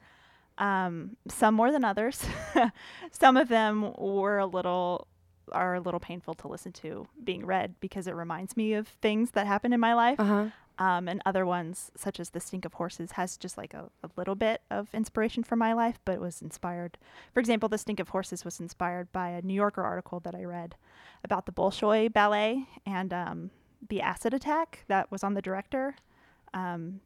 Um, 0.57 1.17
some 1.27 1.53
more 1.53 1.71
than 1.71 1.83
others. 1.83 2.25
some 3.11 3.35
of 3.35 3.49
them 3.49 3.93
were 3.97 4.39
a 4.39 4.45
little 4.45 5.07
are 5.51 5.75
a 5.75 5.79
little 5.79 5.99
painful 5.99 6.33
to 6.33 6.47
listen 6.47 6.71
to 6.71 7.07
being 7.23 7.45
read 7.45 7.75
because 7.79 8.07
it 8.07 8.15
reminds 8.15 8.57
me 8.57 8.73
of 8.73 8.87
things 8.87 9.31
that 9.31 9.45
happened 9.45 9.73
in 9.73 9.79
my 9.79 9.93
life. 9.93 10.19
Uh 10.19 10.23
huh. 10.23 10.45
Um, 10.77 11.07
and 11.07 11.21
other 11.25 11.45
ones, 11.45 11.89
such 11.95 12.19
as 12.19 12.31
The 12.31 12.41
Stink 12.41 12.65
of 12.65 12.73
Horses, 12.73 13.11
has 13.11 13.37
just 13.37 13.57
like 13.57 13.73
a, 13.73 13.89
a 14.03 14.09
little 14.17 14.35
bit 14.35 14.61
of 14.69 14.89
inspiration 14.93 15.41
for 15.41 15.55
my 15.55 15.71
life, 15.71 15.99
but 16.03 16.15
it 16.15 16.19
was 16.19 16.41
inspired. 16.41 16.97
For 17.33 17.39
example, 17.39 17.69
The 17.69 17.77
Stink 17.77 18.01
of 18.01 18.09
Horses 18.09 18.43
was 18.43 18.59
inspired 18.59 19.09
by 19.13 19.29
a 19.29 19.41
New 19.41 19.53
Yorker 19.53 19.83
article 19.83 20.19
that 20.21 20.35
I 20.35 20.43
read 20.43 20.75
about 21.23 21.45
the 21.45 21.53
Bolshoi 21.53 22.11
Ballet 22.11 22.65
and 22.85 23.13
um, 23.13 23.51
the 23.87 24.01
acid 24.01 24.33
attack 24.33 24.83
that 24.89 25.09
was 25.09 25.23
on 25.23 25.33
the 25.33 25.41
director. 25.41 25.95
Um, 26.53 26.99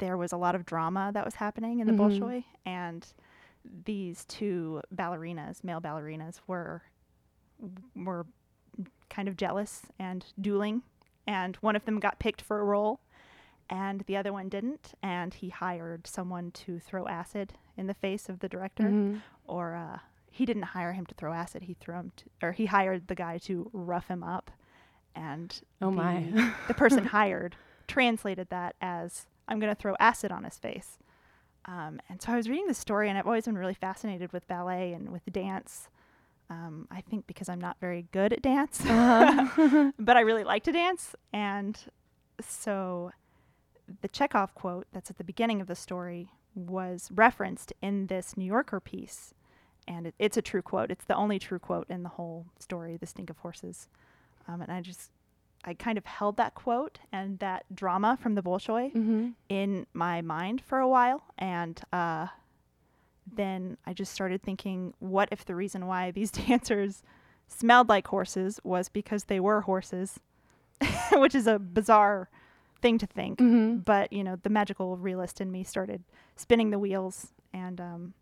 there 0.00 0.16
was 0.16 0.32
a 0.32 0.36
lot 0.36 0.54
of 0.54 0.66
drama 0.66 1.10
that 1.14 1.24
was 1.24 1.36
happening 1.36 1.78
in 1.78 1.86
the 1.86 1.92
Mhm. 1.92 1.98
Bolshoi, 2.18 2.44
and 2.66 3.06
these 3.84 4.24
two 4.24 4.82
ballerinas, 4.94 5.62
male 5.62 5.80
ballerinas, 5.80 6.40
were 6.46 6.82
were 7.94 8.26
kind 9.10 9.28
of 9.28 9.36
jealous 9.36 9.82
and 9.98 10.32
dueling 10.40 10.82
and 11.26 11.56
one 11.56 11.76
of 11.76 11.84
them 11.84 12.00
got 12.00 12.18
picked 12.18 12.40
for 12.40 12.60
a 12.60 12.64
role 12.64 13.00
and 13.68 14.00
the 14.02 14.16
other 14.16 14.32
one 14.32 14.48
didn't 14.48 14.94
and 15.02 15.34
he 15.34 15.50
hired 15.50 16.06
someone 16.06 16.50
to 16.52 16.78
throw 16.78 17.06
acid 17.06 17.52
in 17.76 17.86
the 17.86 17.92
face 17.94 18.28
of 18.30 18.38
the 18.38 18.48
director 18.48 18.84
Mhm. 18.84 19.20
or 19.44 19.74
uh, 19.74 19.98
he 20.30 20.46
didn't 20.46 20.62
hire 20.62 20.92
him 20.92 21.04
to 21.06 21.14
throw 21.14 21.34
acid 21.34 21.62
he 21.64 21.74
threw 21.74 21.96
him 21.96 22.12
to, 22.16 22.24
or 22.42 22.52
he 22.52 22.64
hired 22.66 23.08
the 23.08 23.14
guy 23.14 23.36
to 23.38 23.68
rough 23.74 24.08
him 24.08 24.22
up 24.22 24.50
and 25.14 25.60
Oh 25.82 25.90
the, 25.90 25.96
my. 25.96 26.52
the 26.68 26.74
person 26.82 27.04
hired 27.06 27.56
translated 27.86 28.48
that 28.48 28.74
as 28.80 29.26
i'm 29.50 29.58
going 29.60 29.74
to 29.74 29.80
throw 29.80 29.94
acid 30.00 30.32
on 30.32 30.44
his 30.44 30.56
face 30.58 30.98
um, 31.66 32.00
and 32.08 32.22
so 32.22 32.32
i 32.32 32.36
was 32.36 32.48
reading 32.48 32.66
the 32.68 32.74
story 32.74 33.08
and 33.08 33.18
i've 33.18 33.26
always 33.26 33.44
been 33.44 33.58
really 33.58 33.74
fascinated 33.74 34.32
with 34.32 34.46
ballet 34.48 34.92
and 34.94 35.10
with 35.10 35.22
dance 35.30 35.88
um, 36.48 36.86
i 36.90 37.00
think 37.02 37.26
because 37.26 37.48
i'm 37.48 37.60
not 37.60 37.76
very 37.80 38.06
good 38.12 38.32
at 38.32 38.40
dance 38.42 38.80
Uh-huh. 38.86 39.92
but 39.98 40.16
I 40.16 40.20
really 40.20 40.44
like 40.44 40.64
to 40.64 40.72
dance. 40.72 41.14
And 41.32 41.78
so 42.40 43.10
the 44.02 44.08
Chekhov 44.08 44.54
quote 44.54 44.86
that's 44.92 45.10
at 45.10 45.18
the 45.18 45.24
beginning 45.24 45.60
of 45.60 45.66
the 45.66 45.74
story 45.74 46.30
was 46.54 47.10
referenced 47.14 47.72
in 47.82 48.06
this 48.06 48.36
New 48.36 48.44
Yorker 48.44 48.80
piece. 48.80 49.34
And 49.86 50.06
it, 50.06 50.14
it's 50.18 50.36
a 50.36 50.42
true 50.42 50.62
quote. 50.62 50.90
It's 50.90 51.04
the 51.04 51.16
only 51.16 51.38
true 51.38 51.58
quote 51.58 51.88
in 51.90 52.02
the 52.02 52.10
whole 52.10 52.46
story, 52.58 52.96
The 52.96 53.06
Stink 53.06 53.30
of 53.30 53.38
Horses. 53.38 53.88
Um, 54.48 54.60
and 54.62 54.70
I 54.72 54.80
just, 54.80 55.10
I 55.64 55.74
kind 55.74 55.98
of 55.98 56.06
held 56.06 56.36
that 56.38 56.54
quote 56.54 56.98
and 57.12 57.38
that 57.40 57.64
drama 57.74 58.18
from 58.20 58.34
the 58.34 58.42
Bolshoi 58.42 58.92
Mhm. 58.94 59.34
in 59.48 59.86
my 59.92 60.22
mind 60.22 60.60
for 60.62 60.78
a 60.78 60.88
while. 60.88 61.22
And 61.38 61.80
uh, 61.92 62.28
then 63.32 63.76
I 63.86 63.92
just 63.92 64.12
started 64.12 64.42
thinking, 64.42 64.94
what 64.98 65.28
if 65.30 65.44
the 65.44 65.54
reason 65.54 65.86
why 65.86 66.10
these 66.10 66.30
dancers 66.48 67.02
smelled 67.46 67.88
like 67.88 68.06
horses 68.08 68.60
was 68.64 68.88
because 68.88 69.24
they 69.24 69.40
were 69.40 69.62
horses, 69.62 70.18
which 71.12 71.34
is 71.34 71.46
a 71.46 71.58
bizarre 71.58 72.28
thing 72.80 72.96
to 72.98 73.06
think. 73.06 73.38
Mhm. 73.38 73.84
But, 73.84 74.12
you 74.12 74.24
know, 74.24 74.36
the 74.36 74.48
magical 74.50 74.96
realist 74.96 75.40
in 75.40 75.50
me 75.52 75.62
started 75.64 76.02
spinning 76.36 76.70
the 76.70 76.78
wheels. 76.78 77.32
And 77.52 77.80
um, 77.80 78.14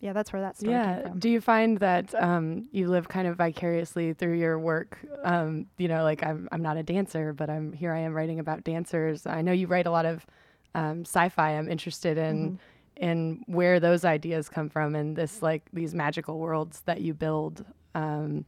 yeah, 0.00 0.12
that's 0.12 0.32
where 0.32 0.42
that 0.42 0.56
story 0.56 0.72
Yeah. 0.72 0.94
came 0.96 1.08
from. 1.10 1.18
Do 1.18 1.28
you 1.30 1.40
find 1.40 1.78
that 1.78 2.14
um, 2.14 2.68
you 2.72 2.88
live 2.88 3.08
kind 3.08 3.26
of 3.26 3.36
vicariously 3.36 4.12
through 4.12 4.34
your 4.38 4.58
work? 4.58 4.98
Um, 5.22 5.66
you 5.78 5.88
know, 5.88 6.02
like 6.02 6.22
I'm, 6.22 6.48
I'm 6.52 6.62
not 6.62 6.76
a 6.76 6.82
dancer, 6.82 7.32
but 7.32 7.48
I'm 7.48 7.72
here. 7.72 7.92
I 7.92 8.00
am 8.00 8.12
writing 8.12 8.38
about 8.38 8.64
dancers. 8.64 9.26
I 9.26 9.40
know 9.42 9.52
you 9.52 9.66
write 9.66 9.86
a 9.86 9.90
lot 9.90 10.04
of 10.06 10.26
um, 10.74 11.02
sci-fi. 11.02 11.50
I'm 11.52 11.68
interested 11.68 12.18
in 12.18 12.52
Mhm. 12.52 12.58
in 12.96 13.42
where 13.46 13.80
those 13.80 14.04
ideas 14.04 14.48
come 14.48 14.68
from 14.68 14.94
and 14.94 15.16
this 15.16 15.42
like 15.42 15.62
these 15.72 15.94
magical 15.94 16.38
worlds 16.38 16.82
that 16.82 17.00
you 17.00 17.12
build. 17.14 17.64
Um, 17.94 18.44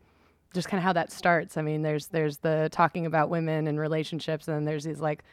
just 0.54 0.68
kind 0.68 0.78
of 0.78 0.84
how 0.84 0.92
that 0.92 1.10
starts. 1.10 1.56
I 1.56 1.62
mean, 1.62 1.82
there's 1.82 2.06
there's 2.08 2.38
the 2.38 2.68
talking 2.70 3.06
about 3.06 3.28
women 3.30 3.66
and 3.66 3.78
relationships, 3.80 4.46
and 4.46 4.56
then 4.56 4.64
there's 4.64 4.84
these 4.84 5.00
like 5.00 5.24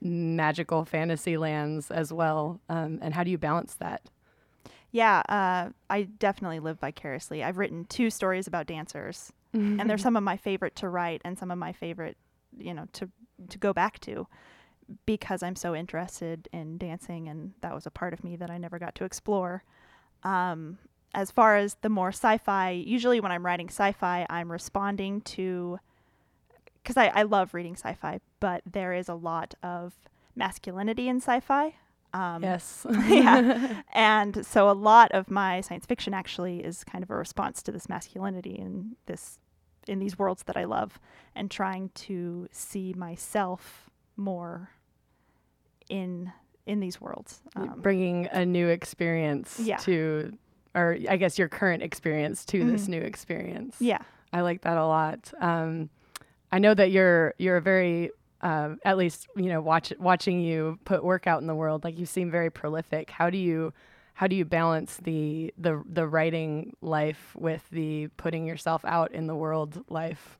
magical 0.00 0.84
fantasy 0.84 1.36
lands 1.36 1.90
as 1.90 2.12
well. 2.12 2.60
Um, 2.68 2.98
and 3.02 3.14
how 3.14 3.24
do 3.24 3.30
you 3.30 3.38
balance 3.38 3.74
that? 3.76 4.02
Yeah, 4.92 5.22
uh, 5.28 5.70
I 5.90 6.02
definitely 6.02 6.60
live 6.60 6.78
vicariously. 6.78 7.42
I've 7.42 7.58
written 7.58 7.86
two 7.86 8.10
stories 8.10 8.46
about 8.46 8.66
dancers, 8.66 9.32
and 9.80 9.90
they're 9.90 9.98
some 10.06 10.16
of 10.16 10.22
my 10.22 10.36
favorite 10.36 10.76
to 10.76 10.88
write 10.88 11.22
and 11.24 11.38
some 11.38 11.50
of 11.50 11.58
my 11.58 11.72
favorite, 11.72 12.16
you 12.56 12.74
know, 12.74 12.86
to 12.92 13.08
to 13.48 13.58
go 13.58 13.72
back 13.72 13.98
to 14.00 14.28
because 15.06 15.42
I'm 15.42 15.56
so 15.56 15.74
interested 15.74 16.48
in 16.52 16.78
dancing 16.78 17.28
and 17.28 17.52
that 17.60 17.74
was 17.74 17.86
a 17.86 17.90
part 17.90 18.12
of 18.12 18.22
me 18.22 18.36
that 18.36 18.50
I 18.50 18.58
never 18.58 18.78
got 18.78 18.94
to 18.96 19.04
explore. 19.04 19.64
Um, 20.22 20.78
as 21.14 21.30
far 21.30 21.56
as 21.56 21.76
the 21.82 21.88
more 21.88 22.08
sci-fi, 22.08 22.70
usually 22.70 23.20
when 23.20 23.32
I'm 23.32 23.44
writing 23.44 23.68
sci-fi, 23.68 24.26
I'm 24.30 24.50
responding 24.50 25.20
to 25.22 25.78
because 26.82 26.96
I, 26.96 27.08
I 27.08 27.22
love 27.22 27.54
reading 27.54 27.74
sci-fi, 27.74 28.20
but 28.40 28.62
there 28.70 28.92
is 28.92 29.08
a 29.08 29.14
lot 29.14 29.54
of 29.62 29.94
masculinity 30.34 31.08
in 31.08 31.16
sci-fi. 31.18 31.74
Um, 32.14 32.42
yes. 32.42 32.86
yeah. 33.08 33.82
And 33.94 34.44
so 34.46 34.68
a 34.68 34.72
lot 34.72 35.12
of 35.12 35.30
my 35.30 35.60
science 35.62 35.86
fiction 35.86 36.12
actually 36.14 36.64
is 36.64 36.84
kind 36.84 37.02
of 37.02 37.10
a 37.10 37.14
response 37.16 37.62
to 37.64 37.72
this 37.72 37.88
masculinity 37.88 38.54
in 38.54 38.96
this 39.06 39.38
in 39.88 39.98
these 39.98 40.18
worlds 40.18 40.44
that 40.44 40.56
I 40.56 40.64
love 40.64 41.00
and 41.34 41.50
trying 41.50 41.90
to 41.94 42.48
see 42.52 42.92
myself 42.94 43.90
more 44.16 44.70
in 45.88 46.32
in 46.66 46.78
these 46.80 47.00
worlds. 47.00 47.42
Um, 47.56 47.80
bringing 47.80 48.26
a 48.30 48.46
new 48.46 48.68
experience 48.68 49.58
Yeah. 49.58 49.78
to 49.78 50.36
or 50.74 50.96
i 51.08 51.16
guess 51.16 51.38
your 51.38 51.48
current 51.48 51.82
experience 51.82 52.46
to 52.46 52.64
this 52.64 52.84
Mhm. 52.86 52.88
new 52.88 53.00
experience 53.02 53.76
yeah. 53.78 53.98
i 54.32 54.40
like 54.40 54.62
that 54.62 54.78
a 54.78 54.86
lot 54.86 55.30
um, 55.38 55.90
i 56.50 56.58
know 56.58 56.72
that 56.72 56.90
you're 56.90 57.34
you're 57.38 57.58
a 57.58 57.60
very 57.60 58.10
um, 58.42 58.78
at 58.84 58.96
least 58.96 59.28
you 59.36 59.44
know 59.46 59.60
watch 59.60 59.92
watching 59.98 60.40
you 60.40 60.78
put 60.84 61.04
work 61.04 61.26
out 61.26 61.40
in 61.40 61.46
the 61.46 61.54
world 61.54 61.84
like 61.84 61.98
you 61.98 62.06
seem 62.06 62.30
very 62.30 62.50
prolific 62.50 63.10
how 63.10 63.30
do 63.30 63.38
you 63.38 63.72
how 64.14 64.26
do 64.26 64.36
you 64.36 64.44
balance 64.44 64.98
the 65.02 65.52
the 65.56 65.82
the 65.88 66.06
writing 66.06 66.74
life 66.82 67.34
with 67.36 67.62
the 67.70 68.08
putting 68.16 68.44
yourself 68.46 68.84
out 68.84 69.12
in 69.12 69.26
the 69.26 69.34
world 69.34 69.84
life 69.88 70.38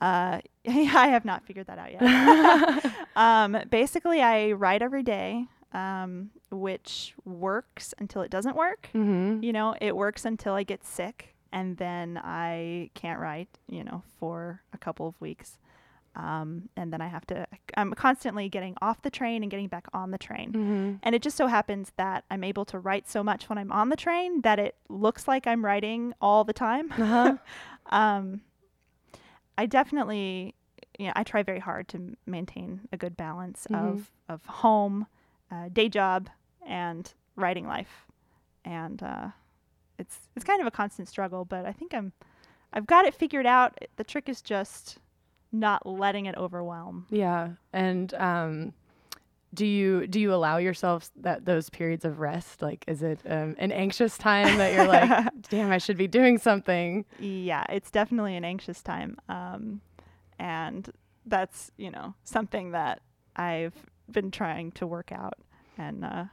Uh, 0.00 0.40
I 0.66 1.08
have 1.08 1.24
not 1.24 1.44
figured 1.44 1.66
that 1.66 1.78
out 1.78 1.90
yet. 1.92 2.92
um, 3.16 3.58
basically, 3.68 4.20
I 4.22 4.52
write 4.52 4.80
every 4.80 5.02
day, 5.02 5.46
um, 5.72 6.30
which 6.50 7.14
works 7.24 7.94
until 7.98 8.22
it 8.22 8.30
doesn't 8.30 8.54
work. 8.56 8.90
mm-hmm. 8.94 9.42
You 9.42 9.52
know, 9.52 9.74
it 9.80 9.96
works 9.96 10.24
until 10.24 10.54
I 10.54 10.62
get 10.62 10.84
sick, 10.84 11.34
and 11.50 11.76
then 11.78 12.20
I 12.22 12.90
can't 12.94 13.18
write. 13.18 13.48
You 13.68 13.82
know, 13.82 14.02
for 14.20 14.62
a 14.72 14.78
couple 14.78 15.08
of 15.08 15.20
weeks, 15.20 15.58
um, 16.16 16.68
and 16.76 16.92
then 16.92 17.00
I 17.00 17.06
have 17.08 17.26
to. 17.28 17.46
I'm 17.76 17.92
constantly 17.94 18.48
getting 18.48 18.74
off 18.82 19.02
the 19.02 19.10
train 19.10 19.42
and 19.42 19.50
getting 19.50 19.68
back 19.68 19.86
on 19.92 20.10
the 20.10 20.18
train. 20.18 20.52
Mm-hmm. 20.52 20.92
And 21.02 21.14
it 21.14 21.22
just 21.22 21.36
so 21.36 21.46
happens 21.46 21.92
that 21.96 22.24
I'm 22.30 22.42
able 22.42 22.64
to 22.66 22.78
write 22.78 23.08
so 23.08 23.22
much 23.22 23.48
when 23.48 23.58
I'm 23.58 23.70
on 23.70 23.88
the 23.88 23.96
train 23.96 24.40
that 24.42 24.58
it 24.58 24.74
looks 24.88 25.28
like 25.28 25.46
I'm 25.46 25.64
writing 25.64 26.12
all 26.20 26.42
the 26.44 26.52
time. 26.52 26.90
Uh-huh. 26.92 27.36
um, 27.94 28.40
I 29.56 29.66
definitely, 29.66 30.54
you 30.98 31.06
know, 31.06 31.12
I 31.16 31.22
try 31.24 31.42
very 31.42 31.60
hard 31.60 31.88
to 31.88 32.16
maintain 32.26 32.80
a 32.92 32.96
good 32.96 33.16
balance 33.16 33.66
Mhm. 33.70 33.76
of 33.90 34.10
of 34.28 34.44
home, 34.46 35.06
uh, 35.50 35.68
day 35.72 35.88
job, 35.88 36.28
and 36.66 37.12
writing 37.36 37.66
life, 37.66 38.06
and 38.64 39.02
uh, 39.02 39.28
it's 39.98 40.28
it's 40.36 40.44
kind 40.44 40.60
of 40.60 40.66
a 40.66 40.70
constant 40.70 41.08
struggle. 41.08 41.44
But 41.44 41.64
I 41.64 41.72
think 41.72 41.94
I'm, 41.94 42.12
I've 42.72 42.86
got 42.86 43.04
it 43.04 43.14
figured 43.14 43.46
out. 43.46 43.78
The 43.96 44.04
trick 44.04 44.28
is 44.28 44.42
just 44.42 44.98
not 45.52 45.86
letting 45.86 46.26
it 46.26 46.36
overwhelm. 46.36 47.06
Yeah, 47.10 47.50
and 47.72 48.12
um, 48.14 48.72
do 49.54 49.64
you 49.66 50.06
do 50.06 50.20
you 50.20 50.32
allow 50.34 50.58
yourself 50.58 51.10
that 51.16 51.44
those 51.46 51.70
periods 51.70 52.04
of 52.04 52.20
rest? 52.20 52.60
Like, 52.62 52.84
is 52.86 53.02
it 53.02 53.20
um, 53.26 53.56
an 53.58 53.72
anxious 53.72 54.18
time 54.18 54.56
that 54.58 54.72
you're 54.74 54.86
like, 54.86 55.10
damn, 55.50 55.70
I 55.70 55.78
should 55.78 55.96
be 55.96 56.06
doing 56.08 56.38
something? 56.38 57.04
Yeah, 57.18 57.64
it's 57.68 57.90
definitely 57.90 58.36
an 58.36 58.44
anxious 58.44 58.82
time. 58.82 59.16
Um, 59.28 59.80
and 60.38 60.90
that's, 61.26 61.70
you 61.76 61.90
know, 61.90 62.14
something 62.24 62.70
that 62.72 63.00
I've 63.36 63.74
been 64.10 64.30
trying 64.30 64.72
to 64.72 64.86
work 64.86 65.12
out. 65.12 65.34
And 65.76 66.04
uh, 66.04 66.24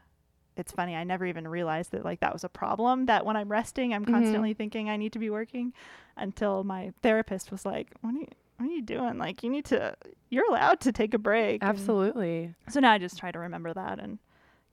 it's 0.57 0.72
funny, 0.72 0.95
I 0.95 1.03
never 1.03 1.25
even 1.25 1.48
realized 1.48 1.91
that, 1.91 2.05
like, 2.05 2.19
that 2.22 2.31
was 2.34 2.43
a 2.43 2.50
problem. 2.50 3.05
That 3.07 3.25
when 3.25 3.36
I'm 3.36 3.50
resting, 3.50 3.93
I'm 3.93 4.05
Mhm. 4.05 4.12
constantly 4.12 4.53
thinking 4.53 4.89
I 4.89 4.98
need 4.98 5.12
to 5.13 5.19
be 5.19 5.29
working 5.29 5.74
until 6.17 6.63
my 6.63 6.93
therapist 7.01 7.51
was 7.51 7.65
like, 7.65 7.89
what 8.01 8.15
are 8.15 8.19
you, 8.19 8.27
what 8.57 8.69
are 8.69 8.71
you 8.71 8.81
doing? 8.81 9.17
Like, 9.17 9.43
you 9.43 9.50
need 9.50 9.65
to, 9.65 9.95
you're 10.29 10.47
allowed 10.50 10.79
to 10.81 10.91
take 10.91 11.13
a 11.13 11.17
break. 11.17 11.62
And 11.62 11.69
Absolutely. 11.69 12.55
so 12.69 12.79
now 12.79 12.91
I 12.93 12.97
just 12.97 13.17
try 13.17 13.31
to 13.31 13.39
remember 13.39 13.74
that 13.74 14.00
and 14.00 14.19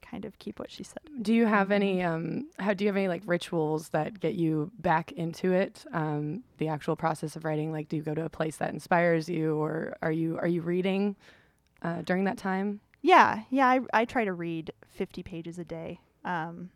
kind 0.03 0.25
of 0.25 0.39
keep 0.39 0.59
what 0.59 0.71
she 0.71 0.83
said. 0.83 0.99
Do 1.23 1.33
you 1.33 1.47
have 1.47 1.71
any 1.71 2.03
um 2.03 2.49
how 2.59 2.75
do 2.75 2.85
you 2.85 2.89
have 2.89 2.97
any 2.97 3.07
like 3.09 3.23
rituals 3.25 3.91
that 3.91 4.19
get 4.19 4.35
you 4.35 4.71
back 4.81 5.12
into 5.12 5.53
it? 5.53 5.85
Um 5.93 6.43
the 6.59 6.69
actual 6.69 6.97
process 6.97 7.37
of 7.37 7.45
writing 7.45 7.71
like 7.73 7.89
do 7.89 7.97
you 7.97 8.03
go 8.03 8.12
to 8.12 8.25
a 8.25 8.29
place 8.29 8.57
that 8.57 8.71
inspires 8.75 9.29
you 9.29 9.57
or 9.57 9.97
are 10.03 10.11
you 10.11 10.37
are 10.39 10.49
you 10.49 10.61
reading 10.61 11.15
uh 11.83 12.03
during 12.03 12.25
that 12.25 12.37
time? 12.37 12.81
Yeah, 13.01 13.43
yeah, 13.51 13.69
I, 13.69 13.81
I 13.93 14.05
try 14.05 14.25
to 14.25 14.33
read 14.33 14.73
50 14.89 15.23
pages 15.23 15.59
a 15.59 15.65
day. 15.65 16.01
Um, 16.25 16.71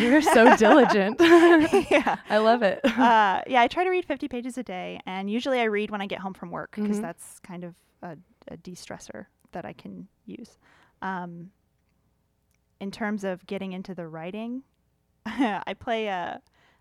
You're 0.00 0.22
so 0.22 0.56
diligent. 0.56 1.16
yeah. 1.90 2.16
I 2.28 2.38
love 2.38 2.62
it. 2.62 2.80
uh, 2.84 3.40
yeah, 3.46 3.60
I 3.62 3.68
try 3.68 3.84
to 3.84 3.90
read 3.90 4.04
50 4.04 4.28
pages 4.28 4.58
a 4.58 4.62
day, 4.62 5.00
and 5.06 5.30
usually 5.30 5.60
I 5.60 5.64
read 5.64 5.90
when 5.90 6.00
I 6.00 6.06
get 6.06 6.20
home 6.20 6.34
from 6.34 6.50
work 6.50 6.72
because 6.76 6.98
Mhm. 6.98 7.02
that's 7.02 7.38
kind 7.40 7.64
of 7.64 7.74
a, 8.02 8.16
a 8.48 8.56
de 8.56 8.72
stressor 8.72 9.26
that 9.52 9.64
I 9.64 9.72
can 9.72 10.08
use. 10.26 10.58
Um, 11.02 11.50
in 12.80 12.90
terms 12.90 13.24
of 13.24 13.46
getting 13.46 13.72
into 13.72 13.94
the 13.94 14.06
writing, 14.06 14.62
I 15.26 15.74
play 15.78 16.08
uh, 16.08 16.38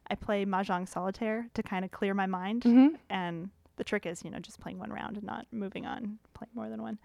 I 0.10 0.16
play 0.16 0.46
Mahjong 0.46 0.88
Solitaire 0.88 1.48
to 1.54 1.64
kind 1.64 1.86
of 1.86 1.92
clear 1.92 2.14
my 2.14 2.26
mind. 2.26 2.64
hmm 2.64 2.88
And 3.10 3.50
the 3.78 3.84
trick 3.84 4.06
is, 4.06 4.24
you 4.24 4.30
know, 4.30 4.40
just 4.40 4.60
playing 4.60 4.80
one 4.80 4.92
round 4.92 5.18
and 5.18 5.26
not 5.26 5.46
moving 5.52 5.86
on, 5.86 6.20
playing 6.34 6.52
more 6.54 6.70
than 6.70 6.82
one. 6.82 7.00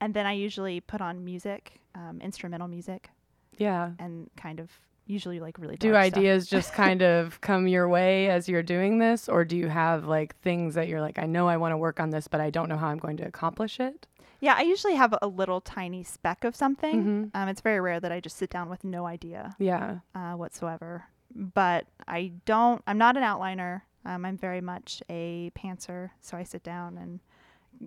And 0.00 0.14
then 0.14 0.26
I 0.26 0.32
usually 0.32 0.80
put 0.80 1.00
on 1.00 1.24
music, 1.24 1.80
um, 1.94 2.20
instrumental 2.22 2.66
music, 2.68 3.10
Yeah. 3.58 3.92
and 3.98 4.28
kind 4.36 4.58
of 4.60 4.70
usually 5.06 5.40
like 5.40 5.58
really 5.58 5.76
Do 5.76 5.92
dark 5.92 6.06
stuff. 6.06 6.18
ideas 6.18 6.46
just 6.48 6.72
kind 6.84 7.02
of 7.02 7.40
come 7.40 7.66
your 7.68 7.88
way 7.88 8.28
as 8.30 8.48
you're 8.48 8.62
doing 8.62 8.98
this 8.98 9.28
or 9.28 9.44
do 9.44 9.56
you 9.56 9.68
have 9.68 10.06
like 10.06 10.36
things 10.40 10.74
that 10.74 10.88
you're 10.88 11.00
like 11.00 11.18
I 11.18 11.26
know 11.26 11.48
I 11.48 11.56
want 11.56 11.72
to 11.72 11.76
work 11.76 11.98
on 12.00 12.10
this 12.10 12.28
but 12.28 12.40
I 12.40 12.50
don't 12.50 12.68
know 12.68 12.76
how 12.76 12.88
I'm 12.88 12.98
going 12.98 13.16
to 13.18 13.26
accomplish 13.26 13.80
it? 13.80 14.06
Yeah, 14.42 14.54
I 14.56 14.62
usually 14.62 14.94
have 14.94 15.14
a 15.20 15.26
little 15.26 15.60
tiny 15.60 16.02
speck 16.02 16.44
of 16.44 16.56
something. 16.56 17.04
Mhm. 17.04 17.30
Um, 17.34 17.48
it's 17.48 17.60
very 17.60 17.78
rare 17.80 18.00
that 18.00 18.10
I 18.10 18.20
just 18.20 18.36
sit 18.38 18.48
down 18.48 18.70
with 18.70 18.84
no 18.84 19.04
idea 19.04 19.54
Yeah. 19.58 19.98
uh, 20.14 20.32
whatsoever. 20.32 21.04
But 21.34 21.86
I 22.08 22.32
don't. 22.46 22.82
I'm 22.86 22.96
not 22.96 23.16
an 23.18 23.22
outliner. 23.22 23.82
Um, 24.06 24.24
I'm 24.24 24.38
very 24.38 24.62
much 24.62 25.02
a 25.10 25.50
pantser. 25.54 26.10
So 26.22 26.38
I 26.38 26.42
sit 26.44 26.62
down 26.62 26.96
and 26.96 27.20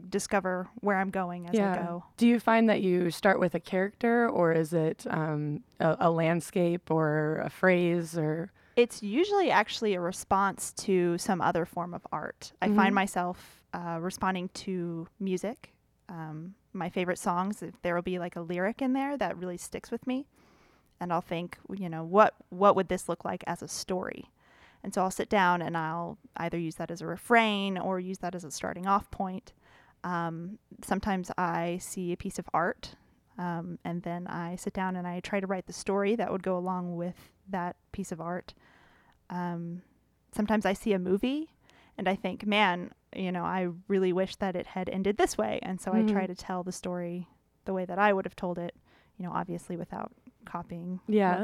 discover 0.09 0.67
where 0.81 0.97
I'm 0.97 1.09
going 1.11 1.47
as 1.47 1.55
I 1.55 1.75
go. 1.75 2.03
Do 2.17 2.27
you 2.27 2.39
find 2.39 2.69
that 2.69 2.81
you 2.81 3.11
start 3.11 3.39
with 3.39 3.53
a 3.55 3.59
character, 3.59 4.27
or 4.29 4.51
is 4.51 4.73
it 4.73 5.05
um, 5.09 5.63
a, 5.79 5.95
a 6.01 6.11
landscape, 6.11 6.89
or 6.89 7.37
a 7.43 7.49
phrase, 7.49 8.17
or 8.17 8.51
It's 8.75 9.03
usually 9.03 9.51
actually 9.51 9.93
a 9.93 10.01
response 10.01 10.73
to 10.77 11.17
some 11.19 11.41
other 11.41 11.65
form 11.65 11.93
of 11.93 12.05
art. 12.11 12.53
I 12.61 12.69
Mhm. 12.69 12.75
find 12.75 12.95
myself 12.95 13.61
uh, 13.73 13.99
responding 14.01 14.49
to 14.49 15.07
music. 15.19 15.73
Um, 16.09 16.55
my 16.73 16.89
favorite 16.89 17.19
songs, 17.19 17.61
if 17.61 17.79
there 17.83 17.93
will 17.95 18.01
be 18.01 18.17
like 18.19 18.35
a 18.35 18.41
lyric 18.41 18.81
in 18.81 18.93
there 18.93 19.15
that 19.17 19.37
really 19.37 19.57
sticks 19.57 19.91
with 19.91 20.05
me, 20.07 20.25
and 20.99 21.13
I'll 21.13 21.21
think, 21.21 21.57
you 21.71 21.87
know, 21.89 22.03
what 22.03 22.33
what 22.49 22.75
would 22.75 22.87
this 22.87 23.07
look 23.07 23.23
like 23.23 23.43
as 23.45 23.61
a 23.61 23.67
story? 23.67 24.31
And 24.83 24.93
so 24.93 25.01
I'll 25.01 25.11
sit 25.11 25.29
down 25.29 25.61
and 25.61 25.77
I'll 25.77 26.17
either 26.35 26.57
use 26.57 26.75
that 26.75 26.91
as 26.91 27.01
a 27.01 27.07
refrain 27.07 27.77
or 27.77 27.99
use 27.99 28.17
that 28.19 28.35
as 28.35 28.43
a 28.43 28.51
starting 28.51 28.85
off 28.85 29.09
point. 29.11 29.53
Um, 30.03 30.59
sometimes 30.83 31.31
I 31.37 31.77
see 31.81 32.11
a 32.11 32.17
piece 32.17 32.37
of 32.39 32.49
art, 32.53 32.95
um, 33.37 33.79
and 33.85 34.03
then 34.03 34.27
I 34.27 34.55
sit 34.57 34.73
down 34.73 34.95
and 34.95 35.07
I 35.07 35.19
try 35.21 35.39
to 35.39 35.47
write 35.47 35.65
the 35.67 35.73
story 35.73 36.15
that 36.15 36.31
would 36.31 36.43
go 36.43 36.57
along 36.57 36.95
with 36.97 37.15
that 37.49 37.75
piece 37.91 38.11
of 38.11 38.19
art. 38.21 38.53
Um, 39.29 39.81
sometimes 40.35 40.65
I 40.65 40.73
see 40.73 40.93
a 40.93 40.99
movie 40.99 41.49
and 41.97 42.07
I 42.07 42.15
think, 42.15 42.45
man, 42.45 42.91
you 43.15 43.31
know, 43.31 43.43
I 43.43 43.69
really 43.87 44.13
wish 44.13 44.35
that 44.37 44.55
it 44.55 44.67
had 44.67 44.89
ended 44.89 45.17
this 45.17 45.37
way. 45.37 45.59
And 45.63 45.79
so 45.79 45.93
I 45.93 46.01
try 46.03 46.23
Mhm. 46.25 46.27
to 46.27 46.35
tell 46.35 46.63
the 46.63 46.71
story 46.71 47.27
the 47.65 47.73
way 47.73 47.85
that 47.85 47.97
I 47.99 48.13
would 48.13 48.25
have 48.25 48.35
told 48.35 48.57
it, 48.59 48.75
you 49.17 49.25
know, 49.25 49.31
obviously 49.31 49.77
without 49.77 50.11
copying 50.45 50.99
yeah? 51.07 51.41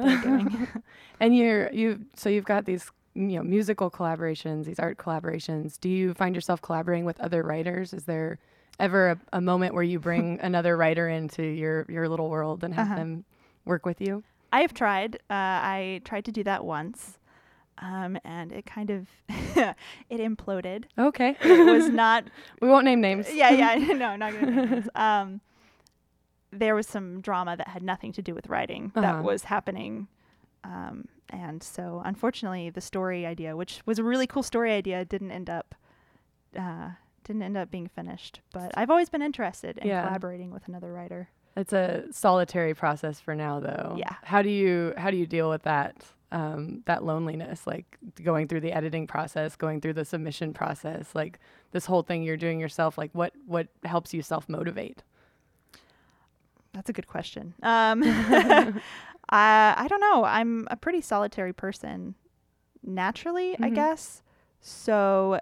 and 1.21 1.35
you're 1.35 1.71
you 1.71 2.05
so 2.15 2.29
you've 2.29 2.45
got 2.45 2.65
these 2.65 2.91
you 3.19 3.37
know 3.37 3.43
musical 3.43 3.91
collaborations, 3.91 4.65
these 4.65 4.79
art 4.79 4.97
collaborations. 4.97 5.79
Do 5.79 5.89
you 5.89 6.13
find 6.13 6.33
yourself 6.35 6.61
collaborating 6.61 7.05
with 7.05 7.19
other 7.19 7.43
writers? 7.43 7.93
Is 7.93 8.05
there 8.05 8.39
ever 8.79 9.11
a, 9.11 9.17
a 9.33 9.41
moment 9.41 9.73
where 9.73 9.83
you 9.83 9.99
bring 9.99 10.39
another 10.49 10.77
writer 10.77 11.07
into 11.09 11.43
your 11.43 11.85
your 11.89 12.07
little 12.07 12.29
world 12.29 12.63
and 12.63 12.73
have 12.73 12.87
Uh-huh. 12.87 12.95
them 12.95 13.25
work 13.65 13.85
with 13.85 13.99
you? 14.01 14.23
I 14.51 14.61
have 14.61 14.73
tried. 14.73 15.15
Uh, 15.29 15.59
I 15.75 16.01
tried 16.05 16.25
to 16.25 16.31
do 16.31 16.43
that 16.43 16.63
once. 16.65 17.17
Um, 17.81 18.17
and 18.25 18.51
it 18.51 18.65
kind 18.65 18.89
of 18.89 19.07
it 19.29 20.19
imploded. 20.19 20.83
Okay, 20.97 21.37
It 21.41 21.65
was 21.65 21.87
not 21.89 22.23
we 22.61 22.67
won't 22.67 22.83
name 22.85 22.99
names. 23.01 23.27
yeah, 23.33 23.51
yeah, 23.51 23.75
no, 23.93 24.15
not 24.17 24.33
gonna 24.33 24.51
name 24.51 24.69
names. 24.69 24.89
Um, 24.95 25.41
there 26.51 26.75
was 26.75 26.87
some 26.87 27.21
drama 27.21 27.55
that 27.57 27.67
had 27.69 27.83
nothing 27.83 28.11
to 28.13 28.21
do 28.21 28.33
with 28.33 28.47
writing 28.47 28.91
Uh-huh. 28.95 29.01
that 29.01 29.23
was 29.23 29.43
happening, 29.45 30.07
um, 30.63 31.07
and 31.29 31.61
so 31.63 32.01
unfortunately, 32.05 32.69
the 32.69 32.81
story 32.81 33.25
idea, 33.25 33.55
which 33.55 33.81
was 33.85 33.99
a 33.99 34.03
really 34.03 34.27
cool 34.27 34.43
story 34.43 34.71
idea, 34.71 35.05
didn't 35.05 35.31
end 35.31 35.49
up 35.49 35.75
uh, 36.57 36.89
didn't 37.23 37.43
end 37.43 37.57
up 37.57 37.69
being 37.69 37.87
finished. 37.87 38.41
But 38.53 38.71
I've 38.75 38.89
always 38.89 39.09
been 39.09 39.21
interested 39.21 39.77
in 39.77 39.87
Yeah. 39.87 40.03
collaborating 40.05 40.51
with 40.51 40.67
another 40.67 40.91
writer. 40.91 41.29
It's 41.55 41.73
a 41.73 42.05
solitary 42.11 42.73
process 42.73 43.19
for 43.19 43.35
now, 43.35 43.59
though. 43.59 43.95
Yeah. 43.97 44.15
How 44.23 44.41
do 44.41 44.49
you 44.49 44.93
how 44.97 45.11
do 45.11 45.17
you 45.17 45.25
deal 45.27 45.49
with 45.49 45.63
that 45.63 46.03
um, 46.31 46.83
that 46.85 47.03
loneliness, 47.03 47.65
like 47.67 47.97
going 48.23 48.47
through 48.47 48.61
the 48.61 48.71
editing 48.71 49.07
process, 49.07 49.55
going 49.55 49.81
through 49.81 49.93
the 49.93 50.05
submission 50.05 50.53
process, 50.53 51.09
like 51.15 51.39
this 51.71 51.85
whole 51.85 52.03
thing 52.03 52.23
you're 52.23 52.37
doing 52.37 52.59
yourself? 52.59 52.97
Like 52.97 53.11
what 53.13 53.33
what 53.45 53.67
helps 53.83 54.13
you 54.13 54.21
self 54.21 54.47
motivate? 54.49 55.03
That's 56.73 56.89
a 56.89 56.93
good 56.93 57.07
question. 57.07 57.53
Um, 57.63 58.03
I 59.29 59.73
I 59.77 59.87
don't 59.87 60.01
know. 60.01 60.23
I'm 60.25 60.67
a 60.71 60.75
pretty 60.75 61.01
solitary 61.01 61.53
person 61.53 62.15
naturally, 62.83 63.55
I 63.61 63.69
Mhm. 63.69 63.75
guess. 63.75 64.23
So 64.61 65.39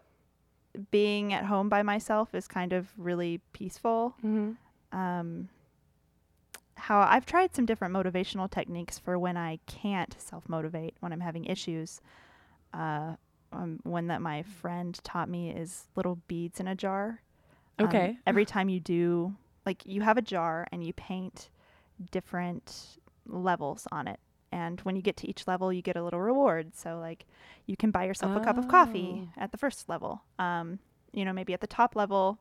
being 0.92 1.34
at 1.34 1.46
home 1.46 1.70
by 1.70 1.82
myself 1.84 2.36
is 2.36 2.48
kind 2.48 2.74
of 2.74 2.92
really 2.98 3.40
peaceful. 3.54 4.16
Mm-hmm. 4.24 4.98
Um, 4.98 5.50
how 6.76 7.00
I've 7.02 7.26
tried 7.26 7.56
some 7.56 7.66
different 7.66 7.94
motivational 7.94 8.50
techniques 8.50 9.00
for 9.00 9.18
when 9.18 9.38
I 9.38 9.60
can't 9.66 10.16
self 10.20 10.48
motivate 10.48 10.96
when 11.00 11.12
I'm 11.12 11.22
having 11.22 11.46
issues. 11.46 12.02
Uh, 12.74 13.16
um, 13.52 13.80
one 13.84 14.08
that 14.08 14.22
my 14.22 14.44
friend 14.44 15.00
taught 15.04 15.30
me 15.30 15.50
is 15.52 15.88
little 15.96 16.20
beads 16.28 16.60
in 16.60 16.68
a 16.68 16.76
jar. 16.76 17.22
Um, 17.80 17.86
Okay. 17.88 18.18
every 18.28 18.46
time 18.46 18.70
you 18.70 18.80
do, 18.80 19.36
like, 19.66 19.86
you 19.86 20.02
have 20.02 20.18
a 20.18 20.22
jar 20.22 20.68
and 20.72 20.84
you 20.84 20.94
paint 20.94 21.50
different 22.12 22.98
levels 23.28 23.88
on 23.92 24.08
it. 24.08 24.20
And 24.52 24.80
when 24.82 24.96
you 24.96 25.02
get 25.02 25.18
to 25.18 25.28
each 25.30 25.46
level, 25.48 25.74
you 25.74 25.82
get 25.82 25.98
a 25.98 26.04
little 26.04 26.22
reward. 26.22 26.76
So, 26.76 27.00
like, 27.00 27.26
you 27.66 27.76
can 27.76 27.92
buy 27.92 28.06
yourself 28.06 28.36
a 28.36 28.44
cup 28.44 28.58
of 28.58 28.68
coffee 28.68 29.28
Oh. 29.28 29.42
at 29.44 29.52
the 29.52 29.58
first 29.58 29.90
level. 29.90 30.22
Um, 30.40 30.80
you 31.12 31.26
know, 31.26 31.34
maybe 31.34 31.54
at 31.54 31.60
the 31.62 31.68
top 31.68 31.96
level, 31.96 32.40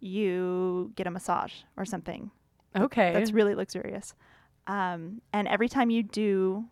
you 0.00 0.92
get 0.96 1.06
a 1.06 1.10
massage 1.10 1.52
or 1.76 1.84
something. 1.84 2.30
Okay. 2.76 3.12
That's 3.12 3.32
really 3.32 3.54
luxurious. 3.54 4.14
Um, 4.66 5.20
and 5.32 5.46
every 5.46 5.68
time 5.68 5.90
you 5.90 6.02
do 6.02 6.64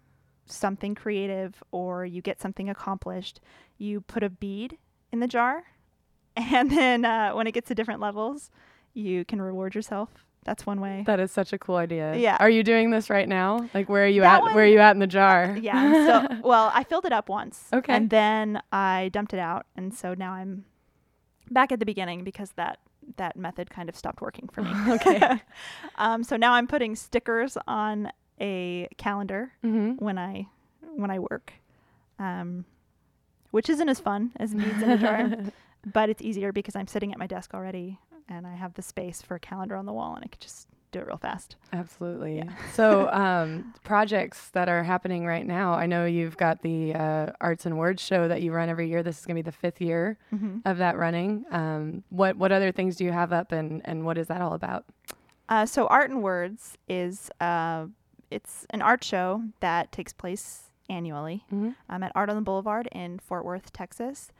something 0.47 0.95
creative 0.95 1.63
or 1.71 2.05
you 2.05 2.21
get 2.21 2.41
something 2.41 2.69
accomplished, 2.69 3.41
you 3.79 4.01
put 4.01 4.23
a 4.23 4.31
bead 4.31 4.79
in 5.13 5.21
the 5.21 5.29
jar. 5.29 5.65
And 6.35 6.71
then 6.71 7.05
uh, 7.05 7.33
when 7.33 7.47
it 7.47 7.53
gets 7.53 7.69
to 7.69 7.75
different 7.75 8.01
levels, 8.01 8.51
you 8.95 9.23
can 9.27 9.41
reward 9.43 9.75
yourself. 9.75 10.09
That's 10.45 10.67
one 10.67 10.81
way. 10.81 11.05
that 11.07 11.21
is 11.21 11.31
such 11.31 11.53
a 11.53 11.59
cool 11.59 11.77
idea. 11.77 12.17
Yeah. 12.17 12.37
Are 12.41 12.51
you 12.51 12.65
doing 12.65 12.91
this 12.91 13.09
right 13.11 13.29
now? 13.29 13.69
Like 13.75 13.89
where 13.89 14.05
are 14.05 14.09
you 14.09 14.23
That 14.23 14.39
at? 14.39 14.43
one- 14.43 14.55
Where 14.55 14.65
are 14.65 14.69
you 14.69 14.79
at 14.81 14.91
in 14.93 14.99
the 14.99 15.07
jar? 15.07 15.57
yeah. 15.61 16.29
So, 16.29 16.37
well, 16.45 16.71
I 16.75 16.83
filled 16.85 17.05
it 17.05 17.13
up 17.13 17.29
once. 17.29 17.69
Okay. 17.73 17.93
And 17.95 18.11
then 18.11 18.61
I 18.73 19.11
dumped 19.13 19.33
it 19.33 19.39
out. 19.39 19.67
And 19.77 19.95
so 19.95 20.15
now 20.15 20.33
I'm 20.33 20.65
back 21.51 21.71
at 21.71 21.79
the 21.79 21.87
beginning 21.87 22.25
because 22.25 22.53
that 22.53 22.79
that 23.17 23.37
method 23.37 23.71
kind 23.71 23.89
of 23.89 23.97
stopped 23.97 24.21
working 24.21 24.49
for 24.53 24.63
me. 24.63 24.71
Okay. 24.95 25.41
um, 25.97 26.23
so 26.25 26.37
now 26.37 26.53
I'm 26.55 26.67
putting 26.67 26.97
stickers 26.97 27.57
on 27.69 28.11
a 28.41 28.89
calendar 28.99 29.53
mm-hmm. 29.65 30.05
when 30.05 30.19
I 30.19 30.49
when 30.97 31.11
I 31.11 31.19
work, 31.21 31.53
um, 32.19 32.65
which 33.51 33.71
isn't 33.71 33.89
as 33.89 34.01
fun 34.01 34.33
as 34.37 34.55
beads 34.55 34.83
in 34.83 34.91
a 34.91 34.99
jar, 34.99 35.31
but 35.87 36.11
it's 36.11 36.21
easier 36.23 36.53
because 36.53 36.75
I'm 36.77 36.87
sitting 36.87 37.13
at 37.13 37.19
my 37.19 37.27
desk 37.27 37.55
already 37.55 37.99
and 38.29 38.47
I 38.47 38.55
have 38.55 38.75
the 38.75 38.83
space 38.83 39.23
for 39.23 39.35
a 39.37 39.41
calendar 39.41 39.77
on 39.77 39.87
the 39.87 39.93
wall 39.93 40.15
and 40.15 40.25
I 40.25 40.29
could 40.29 40.41
just 40.41 40.69
do 40.91 40.99
it 40.99 41.07
real 41.07 41.17
fast. 41.17 41.57
Absolutely. 41.73 42.37
Yeah. 42.37 42.51
so, 42.75 43.09
um, 43.13 43.73
projects 43.83 44.51
that 44.51 44.69
are 44.69 44.83
happening 44.83 45.25
right 45.25 45.47
now. 45.47 45.73
I 45.73 45.87
know 45.87 46.05
you've 46.05 46.37
got 46.37 46.61
the 46.63 46.95
uh, 46.95 47.33
Arts 47.41 47.65
and 47.65 47.79
Words 47.79 48.03
show 48.03 48.29
that 48.29 48.43
you 48.43 48.53
run 48.53 48.69
every 48.69 48.89
year. 48.91 49.03
This 49.03 49.19
is 49.19 49.25
going 49.27 49.37
to 49.37 49.43
be 49.43 49.51
the 49.51 49.57
fifth 49.57 49.81
year 49.81 50.19
Mm-hmm. 50.35 50.59
of 50.67 50.79
that 50.79 50.99
running. 50.99 51.45
Um, 51.51 52.05
what 52.11 52.37
what 52.37 52.53
other 52.53 52.73
things 52.73 52.97
do 52.97 53.05
you 53.05 53.13
have 53.13 53.33
up, 53.33 53.53
and 53.53 53.81
and 53.87 54.05
what 54.05 54.19
is 54.19 54.27
that 54.29 54.41
all 54.43 54.53
about? 54.53 54.85
Uh, 55.49 55.65
so 55.67 55.87
Art 55.87 56.11
and 56.11 56.23
Words 56.23 56.77
is 56.89 57.31
uh, 57.41 57.87
it's 58.31 58.67
an 58.71 58.83
art 58.83 59.03
show 59.03 59.43
that 59.61 59.93
takes 59.93 60.13
place 60.13 60.65
annually 60.91 61.45
Mhm. 61.53 61.75
um, 61.89 62.03
at 62.03 62.13
Art 62.15 62.29
on 62.29 62.37
the 62.37 62.43
Boulevard 62.43 62.87
in 62.93 63.19
Fort 63.19 63.45
Worth, 63.47 63.73
Texas, 63.73 64.31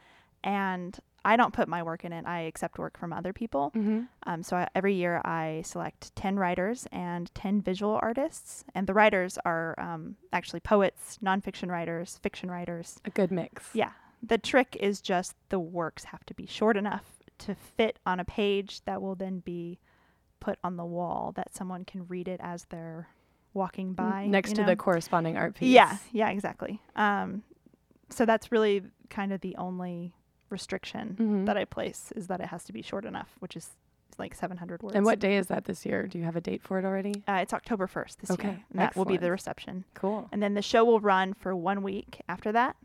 and 0.43 0.99
I 1.25 1.37
don't 1.37 1.53
put 1.53 1.67
my 1.67 1.83
work 1.83 2.03
in 2.03 2.11
it. 2.11 2.25
I 2.25 2.41
accept 2.41 2.77
work 2.77 2.97
from 2.97 3.13
other 3.13 3.31
people. 3.31 3.71
Mm-hmm. 3.75 4.01
Um, 4.27 4.43
so 4.43 4.57
I, 4.57 4.67
every 4.75 4.93
year 4.95 5.21
I 5.23 5.63
select 5.65 6.15
10 6.15 6.37
writers 6.37 6.85
and 6.91 7.33
10 7.33 7.61
visual 7.61 7.97
artists. 8.01 8.65
And 8.75 8.87
the 8.87 8.93
writers 8.93 9.37
are 9.45 9.79
um, 9.79 10.17
actually 10.33 10.59
poets, 10.59 11.17
nonfiction 11.23 11.69
writers, 11.69 12.19
fiction 12.21 12.51
writers. 12.51 12.97
A 13.05 13.09
good 13.09 13.31
mix. 13.31 13.69
Yeah. 13.73 13.91
The 14.21 14.37
trick 14.37 14.77
is 14.79 15.01
just 15.01 15.35
the 15.49 15.59
works 15.59 16.05
have 16.05 16.25
to 16.25 16.33
be 16.33 16.45
short 16.45 16.75
enough 16.75 17.05
to 17.39 17.55
fit 17.55 17.99
on 18.05 18.19
a 18.19 18.25
page 18.25 18.81
that 18.85 19.01
will 19.01 19.15
then 19.15 19.39
be 19.39 19.79
put 20.39 20.59
on 20.63 20.75
the 20.75 20.85
wall 20.85 21.31
that 21.35 21.55
someone 21.55 21.85
can 21.85 22.05
read 22.07 22.27
it 22.27 22.39
as 22.43 22.65
they're 22.65 23.07
walking 23.53 23.93
by. 23.93 24.25
Next 24.27 24.49
you 24.49 24.55
to 24.55 24.61
know? 24.61 24.67
the 24.67 24.75
corresponding 24.75 25.37
art 25.37 25.55
piece. 25.55 25.69
Yeah, 25.69 25.97
yeah, 26.11 26.29
exactly. 26.29 26.81
Um, 26.95 27.43
so 28.09 28.25
that's 28.25 28.51
really 28.51 28.83
kind 29.09 29.31
of 29.31 29.41
the 29.41 29.55
only 29.57 30.13
restriction 30.53 31.17
Mhm. 31.19 31.45
that 31.47 31.57
I 31.57 31.65
place 31.65 32.13
is 32.15 32.27
that 32.27 32.39
it 32.39 32.47
has 32.47 32.63
to 32.65 32.71
be 32.73 32.81
short 32.81 33.03
enough, 33.03 33.35
which 33.39 33.57
is 33.57 33.75
like 34.19 34.35
700 34.35 34.83
words. 34.83 34.95
And 34.95 35.03
what 35.05 35.19
day 35.19 35.37
is 35.37 35.47
that 35.47 35.65
this 35.65 35.85
year? 35.85 36.05
Do 36.07 36.19
you 36.19 36.23
have 36.23 36.35
a 36.35 36.41
date 36.41 36.61
for 36.61 36.77
it 36.79 36.85
already? 36.85 37.23
Uh, 37.27 37.39
it's 37.41 37.51
October 37.53 37.87
1st 37.87 38.19
this 38.19 38.31
Okay, 38.31 38.47
year. 38.49 38.63
and 38.69 38.79
That 38.79 38.95
will 38.95 39.05
be 39.05 39.17
the 39.17 39.31
reception. 39.31 39.85
Cool. 39.95 40.29
And 40.31 40.41
then 40.41 40.53
the 40.53 40.61
show 40.61 40.85
will 40.85 40.99
run 40.99 41.33
for 41.33 41.55
one 41.55 41.81
week 41.83 42.21
after 42.29 42.51
that. 42.51 42.75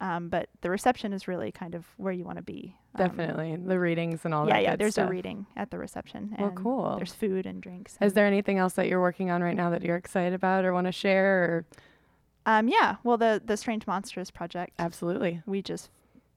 Um, 0.00 0.28
but 0.28 0.50
the 0.60 0.68
reception 0.68 1.12
is 1.14 1.26
really 1.26 1.50
kind 1.52 1.74
of 1.74 1.86
where 1.96 2.12
you 2.12 2.24
want 2.24 2.36
to 2.36 2.42
be. 2.42 2.76
Um, 2.96 3.06
Definitely 3.06 3.56
the 3.56 3.78
readings 3.80 4.24
and 4.26 4.34
all 4.34 4.46
yeah, 4.46 4.54
that. 4.54 4.62
yeah. 4.62 4.70
good 4.72 4.80
There's 4.80 4.92
stuff. 4.94 5.08
a 5.08 5.10
reading 5.10 5.46
at 5.56 5.70
the 5.70 5.78
reception. 5.78 6.34
Well, 6.38 6.50
cool. 6.50 6.96
There's 6.96 7.14
food 7.14 7.46
and 7.46 7.62
drinks. 7.62 7.96
Is 8.02 8.12
there 8.12 8.26
anything 8.26 8.58
else 8.58 8.74
that 8.74 8.86
you're 8.88 9.00
working 9.00 9.30
on 9.30 9.42
right 9.42 9.56
now 9.56 9.70
that 9.70 9.82
you're 9.82 9.96
excited 9.96 10.34
about 10.34 10.64
or 10.66 10.74
want 10.74 10.86
to 10.86 10.92
share? 10.92 11.44
Or 11.44 11.64
Um, 12.44 12.68
yeah. 12.68 12.96
Well, 13.04 13.16
the 13.16 13.40
the 13.42 13.56
Strange 13.56 13.86
Monsters 13.86 14.30
project. 14.30 14.74
absolutely, 14.78 15.42
We 15.46 15.62
just 15.62 15.88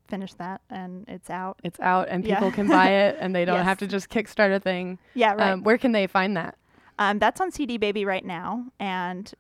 finished 0.08 0.38
that 0.38 0.62
and 0.70 1.06
it's 1.08 1.30
out. 1.30 1.60
it's 1.64 1.80
out 1.80 2.08
and 2.10 2.26
Yeah. 2.26 2.36
people 2.36 2.52
can 2.52 2.68
buy 2.68 2.90
it, 2.90 3.18
and 3.20 3.36
they 3.36 3.46
don't 3.50 3.64
have 3.64 3.78
to 3.80 3.88
just 3.88 4.10
kickstart 4.10 4.56
a 4.56 4.60
thing. 4.60 5.00
Yeah, 5.14 5.34
right. 5.34 5.52
Um, 5.52 5.64
where 5.64 5.78
can 5.78 5.92
they 5.92 6.08
find 6.08 6.36
that? 6.38 6.58
Um, 7.00 7.20
that's 7.20 7.40
on 7.40 7.52
CD 7.52 7.78
Baby 7.78 8.06
right 8.06 8.26
now, 8.26 8.66
and 8.80 9.32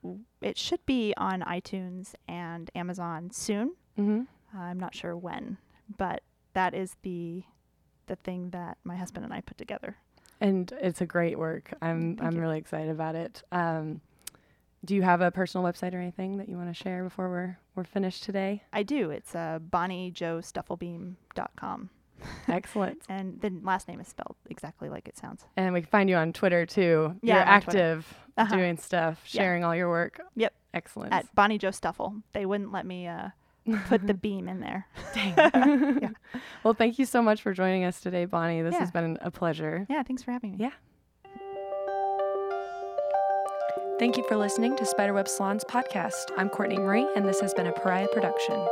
it 0.41 0.57
should 0.57 0.85
be 0.85 1.13
on 1.17 1.41
iTunes 1.41 2.13
and 2.27 2.69
Amazon 2.75 3.31
soon. 3.31 3.73
Mm-hmm. 3.97 4.21
I'm 4.57 4.79
not 4.79 4.93
sure 4.93 5.17
when, 5.17 5.57
but 5.97 6.21
that 6.53 6.73
is 6.73 6.95
the 7.01 7.43
the 8.05 8.15
thing 8.17 8.51
that 8.51 8.77
my 8.83 8.95
husband 8.95 9.25
and 9.25 9.33
I 9.33 9.41
put 9.41 9.57
together. 9.57 9.97
And 10.39 10.71
it's 10.81 11.01
a 11.01 11.05
great 11.05 11.37
work. 11.39 11.73
I'm 11.81 12.15
Thank 12.15 12.23
I'm 12.23 12.35
you. 12.35 12.41
really 12.41 12.57
excited 12.59 12.89
about 12.91 13.15
it. 13.15 13.41
Um, 13.51 14.01
do 14.85 14.95
you 14.95 15.01
have 15.01 15.21
a 15.21 15.31
personal 15.31 15.65
website 15.65 15.93
or 15.93 15.97
anything 15.99 16.37
that 16.37 16.47
you 16.49 16.55
want 16.57 16.69
to 16.69 16.73
share 16.73 17.03
before 17.03 17.29
we're 17.29 17.57
we're 17.75 17.83
finished 17.83 18.23
today? 18.23 18.63
I 18.73 18.83
do. 18.83 19.09
It's 19.11 19.35
uh, 19.35 19.59
BonnieJoStufflebeam.com, 19.69 21.89
Excellent. 22.47 23.01
and 23.09 23.39
the 23.41 23.49
last 23.63 23.87
name 23.87 23.99
is 23.99 24.07
spelled 24.07 24.35
exactly 24.49 24.89
like 24.89 25.07
it 25.07 25.17
sounds. 25.17 25.45
And 25.55 25.73
we 25.73 25.81
can 25.81 25.89
find 25.89 26.09
you 26.09 26.15
on 26.15 26.33
Twitter 26.33 26.65
too. 26.65 27.15
Yeah, 27.21 27.35
You're 27.35 27.43
I'm 27.43 27.49
on 27.55 27.61
Twitter. 27.61 27.79
active, 27.79 28.13
Uh-huh. 28.37 28.55
doing 28.55 28.77
stuff, 28.77 29.21
Yeah. 29.27 29.41
sharing 29.41 29.63
all 29.63 29.75
your 29.75 29.89
work. 29.89 30.19
Yep. 30.35 30.53
Excellent. 30.73 31.13
At 31.13 31.33
Bonnie 31.35 31.57
Jo 31.57 31.71
Stuffle, 31.71 32.21
they 32.33 32.45
wouldn't 32.45 32.71
let 32.71 32.85
me 32.85 33.07
uh, 33.07 33.29
put 33.87 34.05
the 34.05 34.13
beam 34.25 34.47
in 34.47 34.59
there. 34.59 34.85
Dang. 35.13 36.15
Well, 36.63 36.73
thank 36.75 36.99
you 36.99 37.05
so 37.05 37.21
much 37.21 37.41
for 37.41 37.53
joining 37.53 37.83
us 37.83 37.99
today, 37.99 38.25
Bonnie. 38.25 38.61
This 38.61 38.73
Yeah. 38.73 38.79
has 38.81 38.91
been 38.91 39.17
a 39.21 39.31
pleasure. 39.31 39.85
Yeah, 39.89 40.03
thanks 40.03 40.21
for 40.23 40.31
having 40.31 40.51
me. 40.51 40.57
Yeah. 40.59 40.71
Thank 43.99 44.15
you 44.15 44.23
for 44.27 44.37
listening 44.37 44.75
to 44.77 44.85
Spiderweb 44.85 45.27
Salon's 45.27 45.63
podcast. 45.63 46.29
I'm 46.37 46.49
Courtney 46.49 46.77
Marie, 46.77 47.09
and 47.15 47.27
this 47.27 47.39
has 47.41 47.51
been 47.55 47.65
a 47.65 47.71
Pariah 47.71 48.07
production. 48.13 48.63